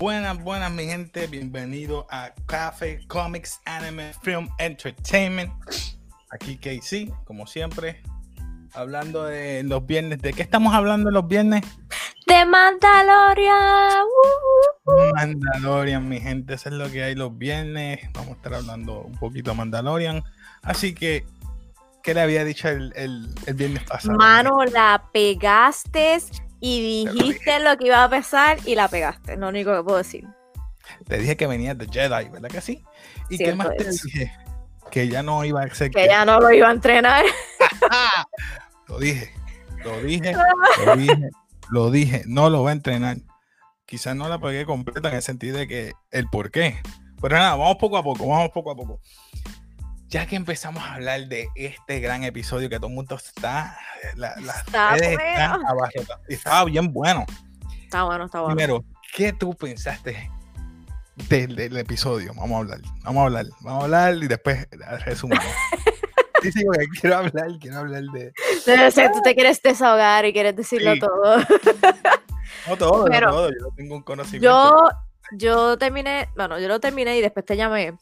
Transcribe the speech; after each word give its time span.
Buenas, 0.00 0.42
buenas, 0.42 0.72
mi 0.72 0.86
gente. 0.86 1.26
Bienvenido 1.26 2.06
a 2.08 2.32
Café 2.46 3.06
Comics 3.06 3.60
Anime 3.66 4.14
Film 4.22 4.48
Entertainment. 4.56 5.52
Aquí 6.30 6.56
Casey, 6.56 7.12
como 7.26 7.46
siempre, 7.46 8.00
hablando 8.72 9.24
de 9.24 9.62
los 9.62 9.84
viernes. 9.84 10.22
¿De 10.22 10.32
qué 10.32 10.40
estamos 10.40 10.72
hablando 10.72 11.10
los 11.10 11.28
viernes? 11.28 11.60
De 12.26 12.46
Mandalorian. 12.46 14.06
Mandalorian, 15.16 16.08
mi 16.08 16.18
gente. 16.18 16.54
Eso 16.54 16.70
es 16.70 16.76
lo 16.76 16.90
que 16.90 17.02
hay 17.02 17.14
los 17.14 17.36
viernes. 17.36 18.00
Vamos 18.14 18.30
a 18.30 18.36
estar 18.36 18.54
hablando 18.54 19.02
un 19.02 19.18
poquito 19.18 19.50
de 19.50 19.58
Mandalorian. 19.58 20.24
Así 20.62 20.94
que, 20.94 21.26
¿qué 22.02 22.14
le 22.14 22.22
había 22.22 22.46
dicho 22.46 22.70
el, 22.70 22.94
el 22.96 23.54
viernes 23.54 23.84
pasado? 23.84 24.16
Mano, 24.16 24.64
la 24.64 25.10
pegaste 25.12 26.20
y 26.60 27.06
dijiste 27.06 27.60
lo 27.60 27.76
que 27.76 27.86
iba 27.86 28.04
a 28.04 28.10
pasar 28.10 28.58
y 28.66 28.74
la 28.74 28.88
pegaste, 28.88 29.36
lo 29.36 29.48
único 29.48 29.74
que 29.74 29.82
puedo 29.82 29.98
decir. 29.98 30.26
Te 31.06 31.18
dije 31.18 31.36
que 31.36 31.46
venía 31.46 31.74
de 31.74 31.86
Jedi, 31.86 32.28
¿verdad 32.28 32.50
que 32.50 32.60
sí? 32.60 32.84
¿Y 33.28 33.38
qué 33.38 33.54
más 33.54 33.68
te 33.76 33.90
dije? 33.90 34.32
Que 34.90 35.08
ya 35.08 35.22
no 35.22 35.44
iba 35.44 35.62
a 35.62 35.74
ser. 35.74 35.90
Que, 35.90 36.06
ya 36.06 36.24
no 36.24 36.40
lo 36.40 36.50
iba 36.50 36.68
a 36.68 36.72
entrenar. 36.72 37.24
lo 38.88 38.98
dije, 38.98 39.32
lo 39.84 40.00
dije, 40.02 40.34
lo 40.84 40.96
dije, 40.96 41.30
lo 41.70 41.90
dije, 41.90 42.22
no 42.26 42.50
lo 42.50 42.64
va 42.64 42.70
a 42.70 42.74
entrenar. 42.74 43.16
Quizás 43.86 44.14
no 44.14 44.28
la 44.28 44.38
pegué 44.38 44.66
completa 44.66 45.08
en 45.08 45.16
el 45.16 45.22
sentido 45.22 45.58
de 45.58 45.68
que 45.68 45.92
el 46.10 46.28
por 46.28 46.50
qué. 46.50 46.80
Pero 47.20 47.36
nada, 47.36 47.56
vamos 47.56 47.76
poco 47.76 47.96
a 47.96 48.02
poco, 48.02 48.26
vamos 48.26 48.50
poco 48.50 48.70
a 48.70 48.76
poco 48.76 49.00
ya 50.10 50.26
que 50.26 50.34
empezamos 50.34 50.82
a 50.82 50.94
hablar 50.94 51.28
de 51.28 51.48
este 51.54 52.00
gran 52.00 52.24
episodio 52.24 52.68
que 52.68 52.76
todo 52.76 52.88
el 52.88 52.94
mundo 52.94 53.14
está, 53.14 53.78
la, 54.16 54.34
está 54.66 54.96
estaba 56.28 56.64
bien 56.64 56.92
bueno. 56.92 57.24
Está 57.84 58.02
bueno, 58.02 58.24
está 58.24 58.40
bueno. 58.40 58.56
Primero, 58.56 58.84
¿qué 59.14 59.32
tú 59.32 59.54
pensaste 59.54 60.28
del, 61.28 61.76
episodio? 61.76 62.32
Vamos 62.34 62.56
a 62.56 62.58
hablar, 62.58 62.80
vamos 63.04 63.20
a 63.20 63.26
hablar, 63.26 63.46
vamos 63.60 63.82
a 63.82 63.84
hablar 63.84 64.14
y 64.16 64.26
después 64.26 64.66
resumimos. 65.04 65.44
sí, 66.42 66.50
sí, 66.50 66.64
porque 66.64 66.86
quiero 67.00 67.16
hablar, 67.16 67.48
quiero 67.60 67.78
hablar 67.78 68.02
de... 68.02 68.32
Debe 68.66 68.90
ser, 68.90 69.12
tú 69.12 69.22
te 69.22 69.36
quieres 69.36 69.62
desahogar 69.62 70.26
y 70.26 70.32
quieres 70.32 70.56
decirlo 70.56 70.98
todo. 70.98 71.36
no 72.68 72.76
todo, 72.76 73.06
no 73.06 73.20
todo, 73.30 73.50
yo 73.50 73.68
tengo 73.76 73.94
un 73.94 74.02
conocimiento. 74.02 74.48
Yo, 74.48 74.88
yo 75.38 75.78
terminé, 75.78 76.28
bueno, 76.34 76.58
yo 76.58 76.66
lo 76.66 76.80
terminé 76.80 77.16
y 77.16 77.20
después 77.20 77.46
te 77.46 77.56
llamé 77.56 77.94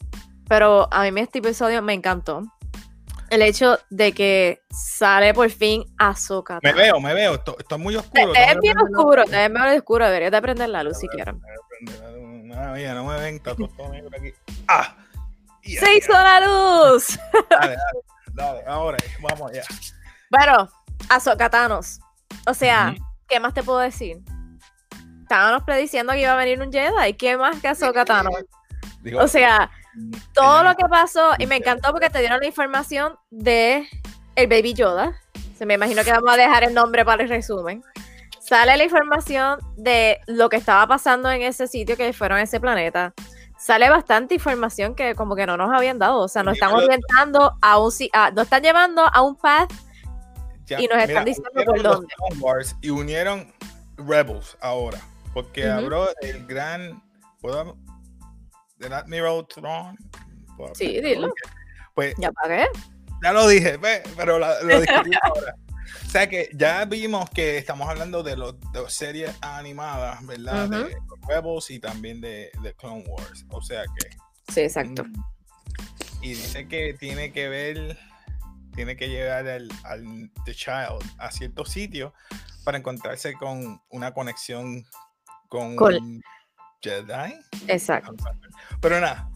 pero 0.48 0.88
a 0.92 1.10
mí 1.10 1.20
este 1.20 1.38
episodio 1.38 1.82
me 1.82 1.92
encantó. 1.92 2.42
El 3.30 3.42
hecho 3.42 3.78
de 3.90 4.12
que 4.12 4.62
sale 4.70 5.34
por 5.34 5.50
fin 5.50 5.84
Azúcar. 5.98 6.60
Me 6.62 6.72
veo, 6.72 6.98
me 6.98 7.12
veo, 7.12 7.34
estoy, 7.34 7.78
muy 7.78 7.94
oscuro. 7.94 8.32
Es 8.34 8.58
bien 8.60 8.78
oscuro, 8.78 9.22
es 9.22 9.50
muy 9.50 9.76
oscuro, 9.76 10.06
deberías 10.06 10.32
de 10.32 10.40
prender 10.40 10.70
la 10.70 10.82
luz 10.82 10.98
si 10.98 11.08
quieres. 11.08 11.34
No, 12.44 12.72
mira, 12.72 12.94
no 12.94 13.04
me 13.04 13.20
ven, 13.20 13.36
está 13.36 13.54
todo 13.54 13.68
negro 13.90 14.10
aquí. 14.18 14.32
¡Ah! 14.66 14.96
¡Se 15.62 15.94
hizo 15.96 16.12
la 16.12 16.40
luz! 16.40 17.18
Dale, 17.50 17.76
dale, 17.76 18.00
dale, 18.32 18.62
ahora, 18.66 18.96
vamos 19.20 19.50
allá. 19.50 19.62
Bueno, 20.30 20.70
Azokatanos. 21.10 22.00
O 22.46 22.54
sea, 22.54 22.94
¿qué 23.28 23.40
más 23.40 23.52
te 23.52 23.62
puedo 23.62 23.78
decir? 23.78 24.18
Estábamos 25.22 25.64
prediciendo 25.64 26.14
que 26.14 26.22
iba 26.22 26.32
a 26.32 26.36
venir 26.36 26.60
un 26.62 26.72
Jedi. 26.72 27.12
¿Qué 27.12 27.36
más 27.36 27.60
que 27.60 27.68
Azokatanos? 27.68 28.32
O 29.20 29.28
sea, 29.28 29.70
todo 30.32 30.62
lo 30.62 30.74
que 30.74 30.84
pasó, 30.88 31.32
y 31.38 31.46
me 31.46 31.56
encantó 31.56 31.92
porque 31.92 32.10
te 32.10 32.20
dieron 32.20 32.40
la 32.40 32.46
información 32.46 33.16
de 33.30 33.88
el 34.36 34.46
Baby 34.46 34.74
Yoda. 34.74 35.20
Se 35.56 35.66
me 35.66 35.74
imagino 35.74 36.04
que 36.04 36.12
vamos 36.12 36.32
a 36.32 36.36
dejar 36.36 36.64
el 36.64 36.74
nombre 36.74 37.04
para 37.04 37.22
el 37.22 37.28
resumen. 37.28 37.82
Sale 38.40 38.76
la 38.76 38.84
información 38.84 39.58
de 39.76 40.20
lo 40.26 40.48
que 40.48 40.56
estaba 40.56 40.86
pasando 40.86 41.30
en 41.30 41.42
ese 41.42 41.66
sitio 41.66 41.96
que 41.96 42.12
fueron 42.12 42.38
ese 42.38 42.60
planeta. 42.60 43.12
Sale 43.58 43.90
bastante 43.90 44.34
información 44.34 44.94
que 44.94 45.14
como 45.14 45.34
que 45.34 45.44
no 45.44 45.56
nos 45.56 45.70
habían 45.74 45.98
dado. 45.98 46.20
O 46.20 46.28
sea, 46.28 46.44
nos 46.44 46.54
están 46.54 46.72
orientando 46.72 47.52
a 47.60 47.78
un 47.78 47.92
nos 48.34 48.44
están 48.44 48.62
llevando 48.62 49.02
a 49.12 49.20
un 49.22 49.36
path 49.36 49.70
y 50.78 50.86
nos 50.86 50.98
están 50.98 51.24
diciendo 51.24 51.50
por 51.66 51.82
dónde. 51.82 52.08
y 52.80 52.90
unieron 52.90 53.52
Rebels 53.96 54.56
ahora. 54.60 54.98
Porque 55.34 55.68
habló 55.68 56.08
el 56.22 56.46
gran. 56.46 57.02
¿puedo, 57.40 57.76
del 58.78 58.92
Admiral 58.92 59.46
Tron. 59.48 59.96
Sí, 60.74 61.00
dilo. 61.00 61.32
Pues, 61.94 62.14
ya 62.18 62.32
pagué. 62.32 62.66
Ya 63.22 63.32
lo 63.32 63.48
dije, 63.48 63.78
pero 64.16 64.38
lo 64.38 64.80
discutimos 64.80 65.18
ahora. 65.22 65.56
O 66.06 66.10
sea 66.10 66.28
que 66.28 66.50
ya 66.54 66.84
vimos 66.84 67.28
que 67.30 67.58
estamos 67.58 67.88
hablando 67.88 68.22
de, 68.22 68.36
los, 68.36 68.58
de 68.72 68.88
series 68.88 69.34
animadas, 69.40 70.24
¿verdad? 70.26 70.68
De 70.68 70.96
Rebels 71.28 71.70
y 71.70 71.80
también 71.80 72.20
de, 72.20 72.50
de, 72.62 72.74
Clone 72.74 73.04
Wars. 73.06 73.44
O 73.50 73.60
sea 73.60 73.84
que. 73.84 74.10
Sí, 74.52 74.60
exacto. 74.60 75.04
Mm, 75.04 75.22
y 76.22 76.28
dice 76.30 76.66
que 76.68 76.94
tiene 76.94 77.32
que 77.32 77.48
ver, 77.48 77.98
tiene 78.74 78.96
que 78.96 79.08
llegar 79.08 79.46
al, 79.48 79.68
al 79.84 80.30
The 80.44 80.54
Child 80.54 81.02
a 81.18 81.30
ciertos 81.30 81.70
sitios 81.70 82.12
para 82.64 82.78
encontrarse 82.78 83.34
con 83.34 83.80
una 83.90 84.12
conexión 84.12 84.84
con, 85.48 85.76
con 85.76 86.22
Jedi. 86.82 87.34
Exacto. 87.66 88.14
Pero 88.80 89.00
nada, 89.00 89.28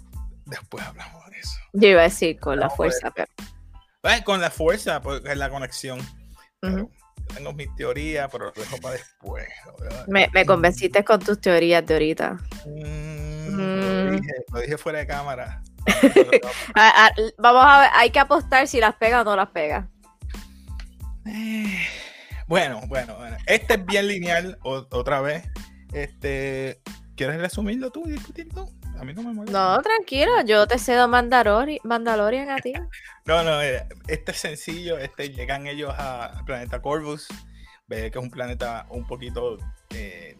después 0.46 0.84
hablamos 0.84 1.30
de 1.30 1.38
eso. 1.38 1.58
Yo 1.72 1.88
iba 1.88 2.00
a 2.00 2.04
decir 2.04 2.38
con 2.38 2.58
la 2.58 2.70
fuerza, 2.70 3.10
pero. 3.10 3.28
Eh, 4.04 4.24
con 4.24 4.40
la 4.40 4.50
fuerza, 4.50 5.00
porque 5.00 5.30
es 5.30 5.36
la 5.36 5.50
conexión. 5.50 6.00
tengo 6.60 7.52
mis 7.52 7.74
teorías, 7.76 8.28
pero 8.30 8.46
lo 8.46 8.52
dejo 8.52 8.78
para 8.78 8.94
después. 8.94 9.48
Me, 10.06 10.28
me, 10.32 10.44
convenciste 10.44 11.04
con 11.04 11.20
tus 11.20 11.40
teorías 11.40 11.84
de 11.86 11.94
ahorita. 11.94 12.32
Mm, 12.66 13.56
lo, 13.56 14.10
dije, 14.12 14.32
lo, 14.52 14.60
dije, 14.60 14.78
fuera 14.78 14.98
de 15.00 15.06
cámara. 15.06 15.62
vamos 17.38 17.64
a 17.66 17.80
ver, 17.80 17.90
hay 17.94 18.10
que 18.10 18.20
apostar 18.20 18.68
si 18.68 18.80
las 18.80 18.94
pega 18.96 19.22
o 19.22 19.24
no 19.24 19.36
las 19.36 19.50
pega. 19.50 19.88
Eh, 21.26 21.86
bueno, 22.46 22.80
bueno, 22.86 23.16
bueno. 23.16 23.36
Este 23.46 23.74
es 23.74 23.86
bien 23.86 24.08
lineal, 24.08 24.58
otra 24.62 25.20
vez. 25.20 25.48
Este, 25.92 26.80
¿Quieres 27.16 27.40
resumirlo 27.40 27.90
tú 27.90 28.04
y 28.06 28.12
discutirlo? 28.12 28.68
A 28.98 29.04
mí 29.04 29.12
no 29.12 29.22
me 29.22 29.32
molesta. 29.32 29.76
No, 29.76 29.82
tranquilo, 29.82 30.30
yo 30.46 30.66
te 30.66 30.78
cedo 30.78 31.08
Mandalorian 31.08 32.50
a 32.50 32.56
ti. 32.56 32.72
no, 33.26 33.42
no, 33.42 33.60
eh, 33.60 33.86
este 34.08 34.32
es 34.32 34.38
sencillo. 34.38 34.98
Este, 34.98 35.30
llegan 35.30 35.66
ellos 35.66 35.94
al 35.96 36.44
planeta 36.44 36.80
Corvus. 36.80 37.28
Ve 37.86 38.10
que 38.10 38.18
es 38.18 38.24
un 38.24 38.30
planeta 38.30 38.86
un 38.88 39.06
poquito. 39.06 39.58
Eh, 39.90 40.36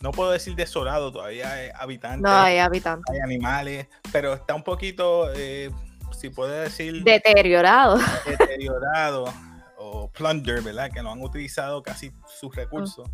no 0.00 0.10
puedo 0.10 0.32
decir 0.32 0.54
desolado, 0.54 1.10
todavía 1.10 1.50
hay 1.52 1.70
habitantes. 1.74 2.22
No, 2.22 2.36
hay 2.36 2.58
habitantes. 2.58 3.14
Hay 3.14 3.20
animales, 3.20 3.86
pero 4.12 4.34
está 4.34 4.54
un 4.54 4.62
poquito, 4.62 5.32
eh, 5.34 5.70
si 6.18 6.28
puede 6.28 6.64
decir. 6.64 7.02
Deteriorado. 7.02 7.98
Deteriorado. 8.26 9.32
o 9.78 10.10
plunder, 10.10 10.60
¿verdad? 10.60 10.90
Que 10.90 11.02
no 11.02 11.12
han 11.12 11.22
utilizado 11.22 11.82
casi 11.82 12.12
sus 12.26 12.54
recursos. 12.54 13.08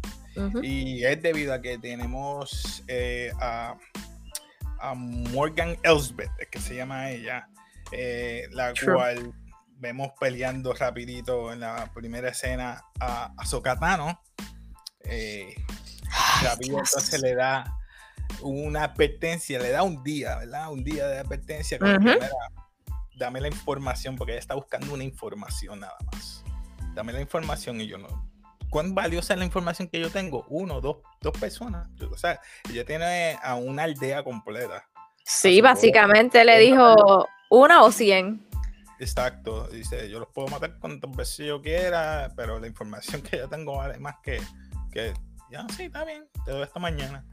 Y 0.63 1.05
es 1.05 1.23
debido 1.23 1.53
a 1.53 1.61
que 1.61 1.79
tenemos 1.79 2.85
eh, 2.89 3.33
a, 3.41 3.77
Morgan 4.95 5.77
Elsbeth, 5.83 6.31
que 6.51 6.59
se 6.59 6.75
llama 6.75 7.11
ella, 7.11 7.49
eh, 7.93 8.47
la 8.53 8.73
cual 8.83 9.35
vemos 9.77 10.13
peleando 10.19 10.73
rapidito 10.73 11.53
en 11.53 11.61
la 11.61 11.93
primera 11.93 12.31
escena 12.31 12.83
a, 12.99 13.33
a 13.37 13.45
Sokatano. 13.45 14.21
Eh, 15.05 15.55
entonces 16.61 17.21
le 17.21 17.35
da 17.35 17.77
una 18.43 18.85
advertencia, 18.85 19.59
le 19.59 19.71
da 19.71 19.83
un 19.83 20.03
día, 20.03 20.37
¿verdad? 20.37 20.71
Un 20.73 20.85
día 20.85 21.07
de 21.07 21.19
advertencia. 21.19 21.79
dame 23.17 23.41
la 23.41 23.49
información, 23.49 24.17
porque 24.17 24.33
ella 24.33 24.41
está 24.41 24.55
buscando 24.55 24.95
una 24.95 25.05
información 25.05 25.81
nada 25.81 25.97
más. 26.13 26.45
Dame 26.95 27.13
la 27.13 27.21
información 27.21 27.81
y 27.81 27.87
yo 27.87 27.99
no, 27.99 28.30
¿Cuán 28.71 28.95
valiosa 28.95 29.35
es 29.35 29.39
la 29.39 29.45
información 29.45 29.89
que 29.89 30.01
yo 30.01 30.11
tengo? 30.11 30.47
Uno, 30.49 30.81
dos, 30.81 30.99
dos 31.21 31.37
personas. 31.39 31.89
O 32.11 32.17
sea, 32.17 32.41
ella 32.71 32.85
tiene 32.85 33.37
a 33.43 33.57
una 33.57 33.83
aldea 33.83 34.23
completa. 34.23 34.89
Sí, 35.25 35.61
básicamente 35.61 36.45
le 36.45 36.59
dijo 36.59 37.27
una 37.51 37.83
o 37.83 37.93
cien. 37.93 38.47
Exacto, 39.01 39.67
dice, 39.69 40.11
yo 40.11 40.21
los 40.21 40.29
puedo 40.29 40.49
matar 40.49 40.79
cuantas 40.79 41.11
veces 41.17 41.47
yo 41.47 41.63
quiera, 41.63 42.33
pero 42.37 42.61
la 42.61 42.67
información 42.67 43.23
que 43.23 43.39
yo 43.39 43.49
tengo 43.49 43.79
vale 43.79 43.99
más 43.99 44.17
que, 44.23 44.41
que 44.93 45.15
ya, 45.51 45.67
sí, 45.75 45.85
está 45.85 46.05
bien, 46.05 46.29
te 46.45 46.51
doy 46.51 46.63
esta 46.63 46.79
mañana. 46.79 47.25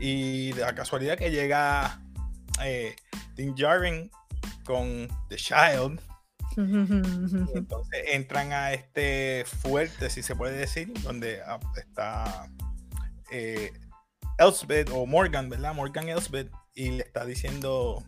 Y 0.00 0.52
de 0.52 0.62
la 0.62 0.74
casualidad 0.74 1.16
que 1.16 1.30
llega 1.30 2.02
eh, 2.62 2.96
Tim 3.36 3.54
Jarvin 3.56 4.10
con 4.64 5.08
The 5.28 5.36
Child, 5.36 6.00
entonces 6.56 8.04
entran 8.12 8.52
a 8.52 8.72
este 8.72 9.44
fuerte, 9.46 10.10
si 10.10 10.22
se 10.22 10.36
puede 10.36 10.56
decir, 10.56 10.92
donde 11.02 11.40
ah, 11.46 11.58
está 11.76 12.50
eh, 13.30 13.72
Elsbeth 14.38 14.90
o 14.92 15.06
Morgan, 15.06 15.48
¿verdad? 15.48 15.74
Morgan 15.74 16.08
Elsbeth, 16.08 16.50
y 16.74 16.90
le 16.90 17.02
está 17.02 17.24
diciendo, 17.24 18.02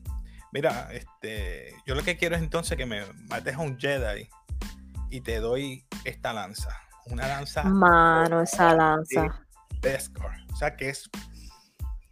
mira, 0.53 0.89
este, 0.93 1.75
yo 1.87 1.95
lo 1.95 2.03
que 2.03 2.17
quiero 2.17 2.37
es 2.37 2.43
entonces 2.43 2.77
que 2.77 2.87
me 2.87 3.05
mates 3.29 3.55
a 3.55 3.61
un 3.61 3.79
Jedi 3.79 4.29
y 5.11 5.21
te 5.21 5.39
doy 5.41 5.87
esta 6.05 6.33
lanza. 6.33 6.71
Una 7.07 7.29
lanza. 7.29 7.65
Mano, 7.65 8.41
esa 8.41 8.75
lanza. 8.75 9.45
Beskar. 9.83 10.39
O 10.53 10.57
sea 10.57 10.75
que 10.77 10.89
es 10.89 11.11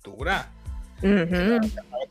armadura. 0.05 0.51
Uh 1.03 1.61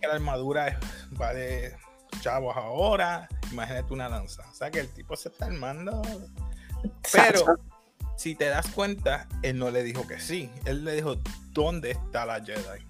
que 0.02 0.08
la 0.08 0.16
armadura 0.16 0.80
va 1.20 1.34
de 1.34 1.76
chavos 2.20 2.56
ahora. 2.56 3.28
Imagínate 3.52 3.94
una 3.94 4.10
danza. 4.10 4.44
O 4.50 4.54
sea 4.54 4.72
que 4.72 4.80
el 4.80 4.90
tipo 4.90 5.16
se 5.16 5.30
está 5.30 5.46
armando. 5.46 6.02
Pero 7.12 7.58
si 8.18 8.36
te 8.36 8.46
das 8.46 8.68
cuenta, 8.68 9.28
él 9.42 9.58
no 9.58 9.72
le 9.72 9.84
dijo 9.84 10.08
que 10.08 10.20
sí. 10.20 10.52
Él 10.66 10.86
le 10.86 10.94
dijo, 10.94 11.16
¿dónde 11.50 11.92
está 11.92 12.26
la 12.26 12.44
Jedi? 12.44 12.86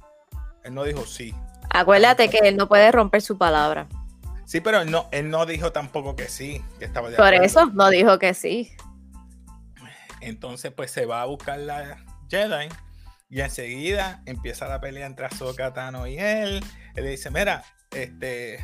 Él 0.63 0.73
no 0.73 0.83
dijo 0.83 1.05
sí. 1.05 1.33
Acuérdate 1.69 2.29
que 2.29 2.39
él 2.39 2.57
no 2.57 2.67
puede 2.67 2.91
romper 2.91 3.21
su 3.21 3.37
palabra. 3.37 3.87
Sí, 4.45 4.59
pero 4.59 4.81
él 4.81 4.91
no, 4.91 5.07
él 5.11 5.29
no 5.29 5.45
dijo 5.45 5.71
tampoco 5.71 6.15
que 6.15 6.27
sí, 6.27 6.61
que 6.77 6.85
estaba 6.85 7.09
de 7.09 7.15
Por 7.15 7.33
eso 7.33 7.67
no 7.67 7.89
dijo 7.89 8.19
que 8.19 8.33
sí. 8.33 8.71
Entonces, 10.19 10.71
pues 10.71 10.91
se 10.91 11.05
va 11.05 11.21
a 11.21 11.25
buscar 11.25 11.59
la 11.59 12.03
Jedi 12.29 12.67
y 13.29 13.39
enseguida 13.39 14.21
empieza 14.25 14.67
la 14.67 14.81
pelea 14.81 15.05
entre 15.05 15.25
Ahsoka, 15.25 15.73
Tano 15.73 16.05
y 16.05 16.17
él. 16.19 16.61
Él 16.95 17.03
le 17.05 17.11
dice, 17.11 17.31
mira, 17.31 17.63
este, 17.91 18.59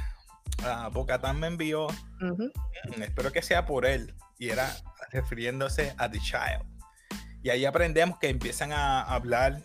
uh, 0.64 0.92
Bocatán 0.92 1.40
me 1.40 1.48
envió, 1.48 1.88
mm, 2.20 3.02
espero 3.02 3.32
que 3.32 3.42
sea 3.42 3.66
por 3.66 3.86
él. 3.86 4.14
Y 4.40 4.50
era 4.50 4.76
refiriéndose 5.12 5.96
a 5.98 6.10
The 6.10 6.20
Child. 6.20 6.64
Y 7.42 7.50
ahí 7.50 7.66
aprendemos 7.66 8.20
que 8.20 8.30
empiezan 8.30 8.72
a 8.72 9.02
hablar, 9.02 9.62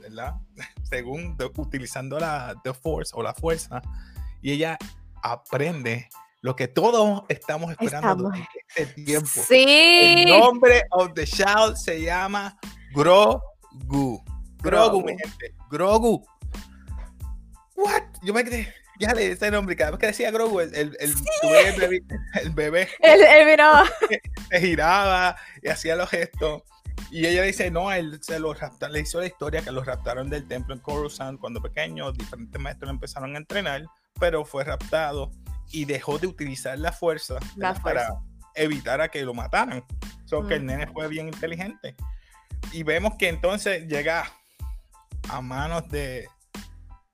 ¿verdad? 0.00 0.34
Según 0.82 1.36
utilizando 1.56 2.18
la 2.18 2.54
The 2.62 2.72
Force 2.72 3.12
o 3.14 3.22
la 3.22 3.34
fuerza. 3.34 3.82
Y 4.40 4.52
ella 4.52 4.78
aprende 5.22 6.08
lo 6.42 6.54
que 6.54 6.68
todos 6.68 7.22
estamos 7.28 7.72
esperando 7.72 8.14
durante 8.16 8.48
este 8.68 9.02
tiempo. 9.02 9.26
Sí. 9.26 9.64
El 9.66 10.38
nombre 10.38 10.82
of 10.90 11.14
the 11.14 11.24
child 11.24 11.76
se 11.76 12.02
llama 12.02 12.54
Grogu. 12.92 14.22
Grogu, 14.58 15.02
mi 15.02 15.16
gente. 15.16 15.54
Grogu. 15.70 16.22
What? 17.76 18.02
Yo 18.22 18.34
me 18.34 18.44
quedé. 18.44 18.83
Ya 18.98 19.12
le 19.12 19.32
ese 19.32 19.50
nombre, 19.50 19.76
cada 19.76 19.92
vez 19.92 20.00
que 20.00 20.06
decía 20.06 20.30
Grogu, 20.30 20.60
el, 20.60 20.74
el, 20.74 20.96
el, 21.00 21.14
bebé, 21.76 22.04
el 22.40 22.50
bebé 22.50 22.88
se 24.50 24.60
giraba 24.60 25.36
y 25.62 25.68
hacía 25.68 25.96
los 25.96 26.08
gestos. 26.08 26.62
Y 27.10 27.26
ella 27.26 27.42
dice, 27.42 27.70
no, 27.70 27.92
él 27.92 28.20
se 28.22 28.38
lo 28.38 28.54
raptaron, 28.54 28.92
le 28.92 29.00
hizo 29.00 29.20
la 29.20 29.26
historia 29.26 29.62
que 29.62 29.72
lo 29.72 29.82
raptaron 29.82 30.30
del 30.30 30.46
templo 30.46 30.74
en 30.74 30.80
Coruscant 30.80 31.40
cuando 31.40 31.60
pequeño, 31.60 32.12
diferentes 32.12 32.60
maestros 32.60 32.88
lo 32.88 32.94
empezaron 32.94 33.34
a 33.34 33.38
entrenar, 33.38 33.84
pero 34.18 34.44
fue 34.44 34.64
raptado 34.64 35.30
y 35.72 35.84
dejó 35.84 36.18
de 36.18 36.28
utilizar 36.28 36.78
la 36.78 36.92
fuerza, 36.92 37.38
para 37.82 38.14
evitar 38.54 39.00
a 39.00 39.08
que 39.08 39.22
lo 39.22 39.34
mataran. 39.34 39.84
So 40.24 40.46
que 40.46 40.54
el 40.54 40.66
nene 40.66 40.86
fue 40.86 41.08
bien 41.08 41.28
inteligente. 41.28 41.96
Y 42.72 42.82
vemos 42.82 43.14
que 43.18 43.28
entonces 43.28 43.86
llega 43.86 44.24
a 45.28 45.40
manos 45.40 45.88
de 45.88 46.28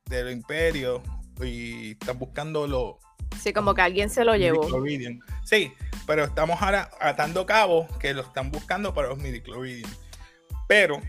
del 0.06 0.30
imperio 0.30 1.02
y 1.44 1.92
están 1.92 2.18
buscando 2.18 2.66
lo 2.66 2.98
Sí, 3.38 3.52
como 3.52 3.74
que 3.74 3.82
alguien 3.82 4.10
se 4.10 4.24
lo 4.24 4.36
llevó. 4.36 4.66
Sí, 5.44 5.72
pero 6.06 6.24
estamos 6.24 6.60
ahora 6.60 6.90
atando 7.00 7.46
cabos 7.46 7.86
que 7.98 8.12
lo 8.12 8.22
están 8.22 8.50
buscando 8.50 8.92
para 8.92 9.08
los 9.08 9.18
midichloridians. 9.18 9.98
Pero 10.68 11.00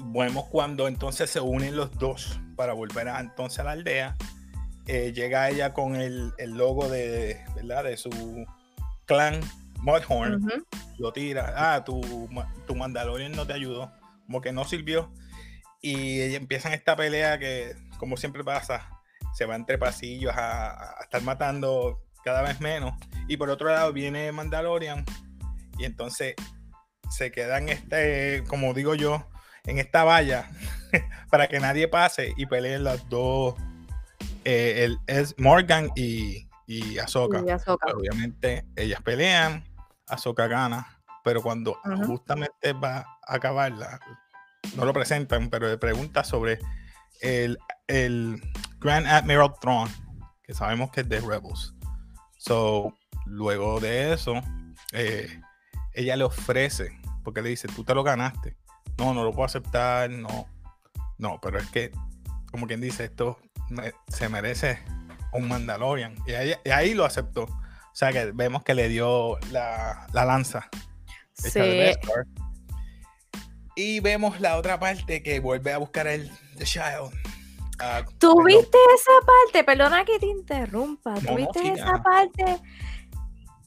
vemos 0.00 0.46
cuando 0.50 0.86
entonces 0.86 1.30
se 1.30 1.40
unen 1.40 1.76
los 1.76 1.96
dos 1.98 2.38
para 2.56 2.72
volver 2.72 3.08
a, 3.08 3.20
entonces 3.20 3.60
a 3.60 3.64
la 3.64 3.72
aldea 3.72 4.16
eh, 4.86 5.12
llega 5.14 5.48
ella 5.48 5.72
con 5.72 5.96
el, 5.96 6.32
logo 6.38 6.88
de, 6.88 7.42
¿verdad? 7.56 7.84
de 7.84 7.96
su 7.96 8.10
clan 9.06 9.40
Mudhorn, 9.80 10.46
lo 10.98 11.12
tira, 11.12 11.54
ah, 11.56 11.84
tu, 11.84 12.28
tu 12.66 12.74
Mandalorian 12.74 13.32
no 13.32 13.46
te 13.46 13.52
ayudó, 13.54 13.92
como 14.26 14.40
que 14.40 14.52
no 14.52 14.64
sirvió. 14.64 15.10
Y 15.82 16.34
empiezan 16.34 16.72
esta 16.72 16.96
pelea 16.96 17.38
que, 17.38 17.74
como 17.98 18.16
siempre 18.16 18.42
pasa, 18.42 18.93
se 19.34 19.46
va 19.46 19.56
entre 19.56 19.78
pasillos 19.78 20.32
a, 20.36 20.96
estar 21.02 21.22
matando 21.22 22.00
cada 22.24 22.42
vez 22.42 22.60
menos. 22.60 22.94
Y 23.28 23.36
por 23.36 23.50
otro 23.50 23.68
lado 23.68 23.92
viene 23.92 24.32
Mandalorian 24.32 25.04
y 25.78 25.84
entonces 25.84 26.34
se 27.10 27.30
queda 27.30 27.58
en 27.58 27.68
este, 27.68 28.44
como 28.48 28.72
digo 28.72 28.94
yo, 28.94 29.28
en 29.64 29.78
esta 29.78 30.04
valla 30.04 30.48
para 31.30 31.48
que 31.48 31.60
nadie 31.60 31.88
pase 31.88 32.32
y 32.36 32.46
peleen 32.46 32.84
las 32.84 33.08
dos 33.08 33.54
eh, 34.44 34.94
es 35.06 35.34
Morgan 35.38 35.90
y, 35.96 36.48
y 36.66 36.98
Ahsoka. 36.98 37.40
Obviamente 37.94 38.64
ellas 38.76 39.02
pelean, 39.02 39.64
Ahsoka 40.06 40.46
gana, 40.46 41.00
pero 41.24 41.42
cuando 41.42 41.78
justamente 42.06 42.72
va 42.74 42.98
a 42.98 43.34
acabarla, 43.36 43.98
no 44.76 44.84
lo 44.84 44.92
presentan, 44.92 45.50
pero 45.50 45.68
le 45.68 45.78
pregunta 45.78 46.24
sobre 46.24 46.58
el, 47.20 47.58
el 47.86 48.40
Grand 48.84 49.06
Admiral 49.06 49.54
Thrawn, 49.62 49.88
que 50.42 50.52
sabemos 50.52 50.90
que 50.90 51.00
es 51.00 51.08
de 51.08 51.18
Rebels. 51.18 51.74
So, 52.36 52.92
luego 53.24 53.80
de 53.80 54.12
eso, 54.12 54.34
eh, 54.92 55.40
ella 55.94 56.16
le 56.16 56.24
ofrece, 56.24 57.00
porque 57.22 57.40
le 57.40 57.48
dice, 57.48 57.66
tú 57.66 57.82
te 57.82 57.94
lo 57.94 58.04
ganaste. 58.04 58.58
No, 58.98 59.14
no 59.14 59.24
lo 59.24 59.32
puedo 59.32 59.46
aceptar, 59.46 60.10
no. 60.10 60.46
No, 61.16 61.40
pero 61.40 61.58
es 61.58 61.66
que, 61.70 61.92
como 62.50 62.66
quien 62.66 62.82
dice, 62.82 63.04
esto 63.04 63.38
se 64.08 64.28
merece 64.28 64.78
un 65.32 65.48
Mandalorian. 65.48 66.14
Y 66.26 66.68
ahí, 66.68 66.92
lo 66.92 67.06
aceptó. 67.06 67.44
O 67.44 67.96
sea 67.96 68.12
que 68.12 68.32
vemos 68.32 68.64
que 68.64 68.74
le 68.74 68.90
dio 68.90 69.38
la, 69.50 70.06
lanza. 70.12 70.68
Y 73.76 74.00
vemos 74.00 74.40
la 74.40 74.58
otra 74.58 74.78
parte 74.78 75.22
que 75.22 75.40
vuelve 75.40 75.72
a 75.72 75.78
buscar 75.78 76.06
el 76.06 76.30
The 76.58 76.64
Child. 76.64 77.23
Uh, 77.80 78.10
¿Tuviste 78.18 78.78
esa 78.94 79.12
parte? 79.26 79.64
Perdona 79.64 80.04
que 80.04 80.18
te 80.18 80.26
interrumpa. 80.26 81.14
¿Tuviste 81.14 81.72
esa 81.72 82.02
parte? 82.02 82.60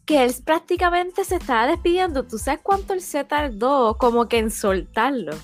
Que 0.05 0.23
él 0.23 0.33
prácticamente 0.45 1.25
se 1.25 1.35
estaba 1.35 1.67
despidiendo. 1.67 2.23
¿Tú 2.23 2.37
sabes 2.37 2.61
cuánto 2.63 2.93
él 2.93 3.01
se 3.01 3.23
tardó 3.23 3.97
como 3.97 4.27
que 4.27 4.39
en 4.39 4.51
soltarlo? 4.51 5.35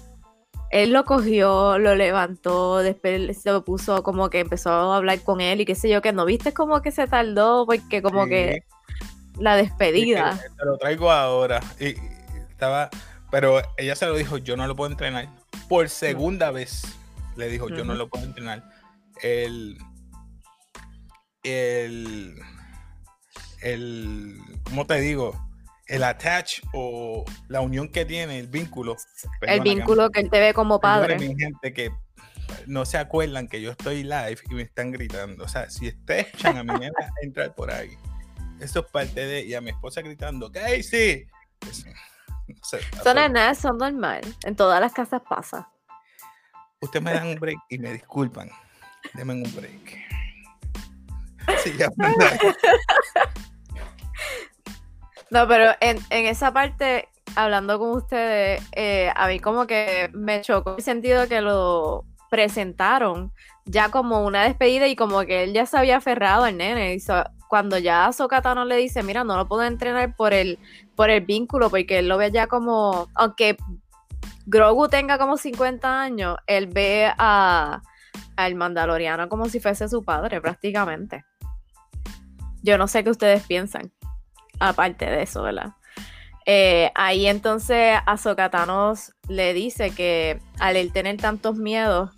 él 0.73 0.91
lo 0.91 1.05
cogió, 1.05 1.77
lo 1.77 1.93
levantó, 1.93 2.79
después 2.79 3.37
se 3.37 3.51
lo 3.51 3.63
puso 3.63 4.01
como 4.01 4.31
que 4.31 4.39
empezó 4.39 4.71
a 4.71 4.97
hablar 4.97 5.21
con 5.21 5.39
él 5.39 5.61
y 5.61 5.65
qué 5.65 5.75
sé 5.75 5.87
yo, 5.87 6.01
que 6.01 6.11
no 6.13 6.25
viste 6.25 6.51
como 6.51 6.81
que 6.81 6.91
se 6.91 7.05
tardó 7.05 7.67
porque 7.67 8.01
como 8.01 8.25
que 8.25 8.63
la 9.37 9.55
despedida. 9.55 10.39
te 10.57 10.65
lo 10.65 10.75
traigo 10.79 11.11
ahora. 11.11 11.59
Y, 11.79 11.95
estaba, 12.49 12.89
pero 13.29 13.61
ella 13.77 13.95
se 13.95 14.07
lo 14.07 14.15
dijo, 14.15 14.37
yo 14.37 14.57
no 14.57 14.65
lo 14.65 14.75
puedo 14.75 14.89
entrenar. 14.89 15.29
Por 15.69 15.89
segunda 15.89 16.49
vez 16.49 16.81
le 17.35 17.49
dijo, 17.49 17.69
yo 17.69 17.83
no 17.83 17.95
lo 17.95 18.09
puedo 18.09 18.25
entrenar. 18.25 18.63
El, 19.21 19.77
el, 21.43 22.35
el, 23.61 24.41
¿cómo 24.63 24.85
te 24.85 24.99
digo? 24.99 25.35
el 25.87 26.03
attach 26.03 26.61
o 26.73 27.25
la 27.49 27.61
unión 27.61 27.89
que 27.89 28.05
tiene, 28.05 28.39
el 28.39 28.47
vínculo. 28.47 28.95
el 29.41 29.61
vínculo 29.61 30.09
que, 30.09 30.21
él 30.21 30.29
te 30.29 30.39
ve 30.39 30.53
como 30.53 30.79
padre. 30.79 31.19
Mi 31.19 31.35
gente 31.35 31.73
que 31.73 31.91
no 32.67 32.85
se 32.85 32.97
acuerdan 32.97 33.47
que 33.47 33.61
yo 33.61 33.71
estoy 33.71 34.03
live 34.03 34.37
y 34.49 34.53
me 34.55 34.61
están 34.63 34.91
gritando. 34.91 35.43
O 35.43 35.47
sea, 35.47 35.69
si 35.69 35.89
ustedes 35.89 36.33
echan 36.33 36.57
a 36.57 36.63
mi 36.63 36.73
nena 36.79 36.93
a 36.99 37.25
entrar 37.25 37.53
por 37.53 37.71
ahí, 37.71 37.97
eso 38.59 38.79
es 38.79 38.85
parte 38.91 39.25
de. 39.25 39.43
Y 39.43 39.53
a 39.53 39.61
mi 39.61 39.71
esposa 39.71 40.01
gritando, 40.01 40.51
¡Casey! 40.51 40.83
sí! 40.83 41.25
son 43.03 43.15
nada, 43.15 43.53
son 43.55 43.77
normal. 43.77 44.21
En 44.43 44.55
todas 44.55 44.79
las 44.81 44.93
casas 44.93 45.21
pasa. 45.27 45.69
Ustedes 46.83 47.01
me 47.01 47.13
dan 47.13 47.27
un 47.27 47.35
break 47.35 47.57
y 47.69 47.77
me 47.77 47.93
disculpan. 47.93 48.49
Denme 49.13 49.33
un 49.33 49.43
break. 49.55 50.03
No, 55.29 55.47
pero 55.47 55.71
en, 55.79 55.97
esa 56.11 56.53
parte, 56.53 57.07
hablando 57.35 57.79
con 57.79 57.91
ustedes, 57.91 58.61
eh, 58.73 59.11
a 59.15 59.27
mí 59.27 59.39
como 59.39 59.65
que 59.65 60.11
me 60.13 60.41
chocó 60.41 60.75
el 60.75 60.83
sentido 60.83 61.27
que 61.27 61.41
lo 61.41 62.05
presentaron 62.29 63.31
ya 63.65 63.89
como 63.89 64.25
una 64.25 64.43
despedida 64.43 64.87
y 64.87 64.95
como 64.95 65.21
que 65.21 65.43
él 65.43 65.53
ya 65.53 65.65
se 65.65 65.77
había 65.77 65.97
aferrado 65.97 66.43
al 66.43 66.57
nene. 66.57 66.93
Y 66.93 66.99
cuando 67.47 67.77
ya 67.77 68.11
Sokatano 68.11 68.65
le 68.65 68.75
dice, 68.75 69.01
mira, 69.03 69.23
no 69.23 69.37
lo 69.37 69.47
puedo 69.47 69.63
entrenar 69.63 70.15
por 70.15 70.33
el, 70.33 70.59
por 70.95 71.09
el 71.09 71.21
vínculo, 71.21 71.69
porque 71.69 71.99
él 71.99 72.09
lo 72.09 72.17
ve 72.17 72.29
ya 72.29 72.47
como, 72.47 73.07
aunque 73.15 73.57
Grogu 74.45 74.87
tenga 74.89 75.17
como 75.17 75.37
50 75.37 76.01
años, 76.01 76.37
él 76.47 76.67
ve 76.67 77.11
a 77.17 77.81
al 78.35 78.55
Mandaloriano 78.55 79.29
como 79.29 79.47
si 79.47 79.59
fuese 79.59 79.87
su 79.87 80.03
padre 80.03 80.41
prácticamente. 80.41 81.25
Yo 82.61 82.77
no 82.77 82.87
sé 82.87 83.03
qué 83.03 83.09
ustedes 83.09 83.43
piensan 83.43 83.91
aparte 84.59 85.05
de 85.05 85.23
eso, 85.23 85.43
¿verdad? 85.43 85.73
Eh, 86.45 86.91
ahí 86.95 87.27
entonces 87.27 87.97
a 88.05 88.49
Thanos 88.49 89.13
le 89.27 89.53
dice 89.53 89.91
que 89.91 90.39
al 90.59 90.75
él 90.75 90.91
tener 90.91 91.17
tantos 91.17 91.55
miedos 91.55 92.11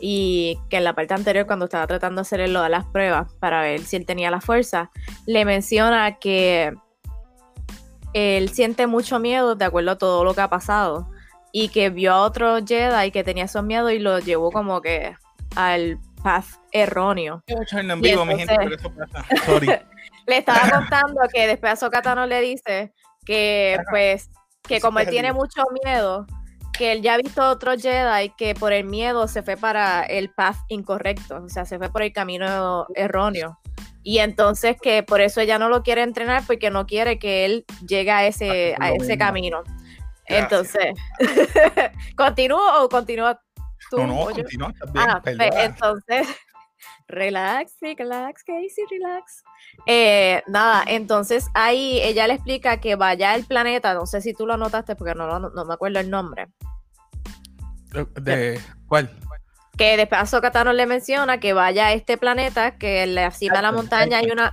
y 0.00 0.58
que 0.68 0.78
en 0.78 0.84
la 0.84 0.94
parte 0.94 1.14
anterior 1.14 1.46
cuando 1.46 1.66
estaba 1.66 1.86
tratando 1.86 2.20
de 2.20 2.22
hacer 2.22 2.48
lo 2.48 2.62
de 2.62 2.68
las 2.68 2.86
pruebas 2.86 3.32
para 3.34 3.62
ver 3.62 3.80
si 3.80 3.96
él 3.96 4.06
tenía 4.06 4.30
la 4.30 4.40
fuerza, 4.40 4.90
le 5.26 5.44
menciona 5.44 6.18
que 6.18 6.74
él 8.12 8.48
siente 8.50 8.86
mucho 8.86 9.18
miedo 9.18 9.54
de 9.54 9.64
acuerdo 9.64 9.92
a 9.92 9.98
todo 9.98 10.24
lo 10.24 10.34
que 10.34 10.40
ha 10.40 10.50
pasado, 10.50 11.10
y 11.52 11.68
que 11.68 11.90
vio 11.90 12.12
a 12.12 12.22
otro 12.22 12.58
Jedi 12.64 13.10
que 13.10 13.24
tenía 13.24 13.44
esos 13.44 13.64
miedos 13.64 13.92
y 13.92 13.98
lo 13.98 14.18
llevó 14.18 14.50
como 14.50 14.80
que 14.80 15.14
al 15.56 15.98
path 16.22 16.46
erróneo. 16.72 17.42
le 20.26 20.36
estaba 20.36 20.70
contando 20.70 21.20
que 21.32 21.46
después 21.46 21.72
a 21.72 21.76
Sokatano 21.76 22.26
le 22.26 22.40
dice 22.40 22.92
que 23.24 23.78
pues 23.90 24.30
que 24.62 24.80
como 24.80 25.00
él 25.00 25.08
tiene 25.08 25.32
mucho 25.32 25.62
miedo, 25.84 26.26
que 26.72 26.92
él 26.92 27.02
ya 27.02 27.14
ha 27.14 27.18
visto 27.18 27.48
otro 27.48 27.76
Jedi 27.76 28.30
que 28.36 28.54
por 28.54 28.72
el 28.72 28.84
miedo 28.84 29.28
se 29.28 29.42
fue 29.42 29.56
para 29.56 30.02
el 30.02 30.30
path 30.30 30.56
incorrecto, 30.68 31.42
o 31.44 31.48
sea, 31.48 31.64
se 31.64 31.78
fue 31.78 31.90
por 31.90 32.02
el 32.02 32.12
camino 32.12 32.86
erróneo. 32.94 33.58
Y 34.02 34.18
entonces 34.18 34.76
que 34.80 35.02
por 35.02 35.20
eso 35.20 35.40
ella 35.40 35.58
no 35.58 35.68
lo 35.68 35.82
quiere 35.82 36.02
entrenar 36.02 36.42
porque 36.46 36.70
no 36.70 36.86
quiere 36.86 37.18
que 37.18 37.44
él 37.44 37.64
llegue 37.86 38.10
a 38.10 38.26
ese, 38.26 38.74
a 38.80 38.92
ese 38.92 39.18
camino. 39.18 39.62
Entonces, 40.30 40.94
¿continúo 42.16 42.82
o 42.82 42.88
continúa 42.88 43.40
tú? 43.90 43.98
No, 43.98 44.06
no, 44.06 44.24
continúa 44.26 44.72
ah, 44.96 45.20
pues, 45.22 45.36
entonces, 45.56 46.28
relax, 47.08 47.74
relax, 47.80 48.44
Casey, 48.44 48.84
relax. 48.90 49.42
Eh, 49.86 50.42
nada, 50.46 50.84
entonces 50.86 51.48
ahí 51.54 52.00
ella 52.02 52.26
le 52.26 52.34
explica 52.34 52.80
que 52.80 52.96
vaya 52.96 53.32
al 53.32 53.44
planeta, 53.44 53.94
no 53.94 54.06
sé 54.06 54.20
si 54.20 54.32
tú 54.34 54.46
lo 54.46 54.56
notaste 54.56 54.96
porque 54.96 55.14
no, 55.14 55.38
no, 55.38 55.64
me 55.64 55.74
acuerdo 55.74 56.00
el 56.00 56.10
nombre. 56.10 56.46
¿De 58.20 58.60
cuál? 58.86 59.10
Que 59.76 59.96
después 59.96 60.20
a 60.20 60.26
Sokatano 60.26 60.72
le 60.72 60.86
menciona 60.86 61.40
que 61.40 61.52
vaya 61.52 61.86
a 61.86 61.92
este 61.92 62.18
planeta, 62.18 62.76
que 62.76 63.02
en 63.02 63.14
la 63.14 63.30
cima 63.30 63.56
de 63.56 63.62
la 63.62 63.72
montaña 63.72 64.18
hay 64.18 64.30
una... 64.30 64.52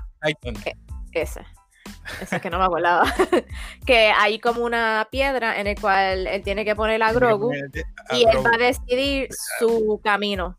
ese. 2.13 2.23
Ese 2.23 2.41
que 2.41 2.49
no 2.49 2.59
me 2.59 2.65
acordaba. 2.65 3.05
que 3.85 4.11
hay 4.17 4.39
como 4.39 4.63
una 4.63 5.07
piedra 5.11 5.59
en 5.59 5.67
el 5.67 5.79
cual 5.79 6.27
él 6.27 6.43
tiene 6.43 6.65
que 6.65 6.75
poner 6.75 7.01
a 7.03 7.11
Grogu 7.11 7.53
y 7.53 8.25
él 8.25 8.45
va 8.45 8.51
a 8.55 8.57
decidir 8.57 9.29
su 9.59 9.99
camino. 10.03 10.57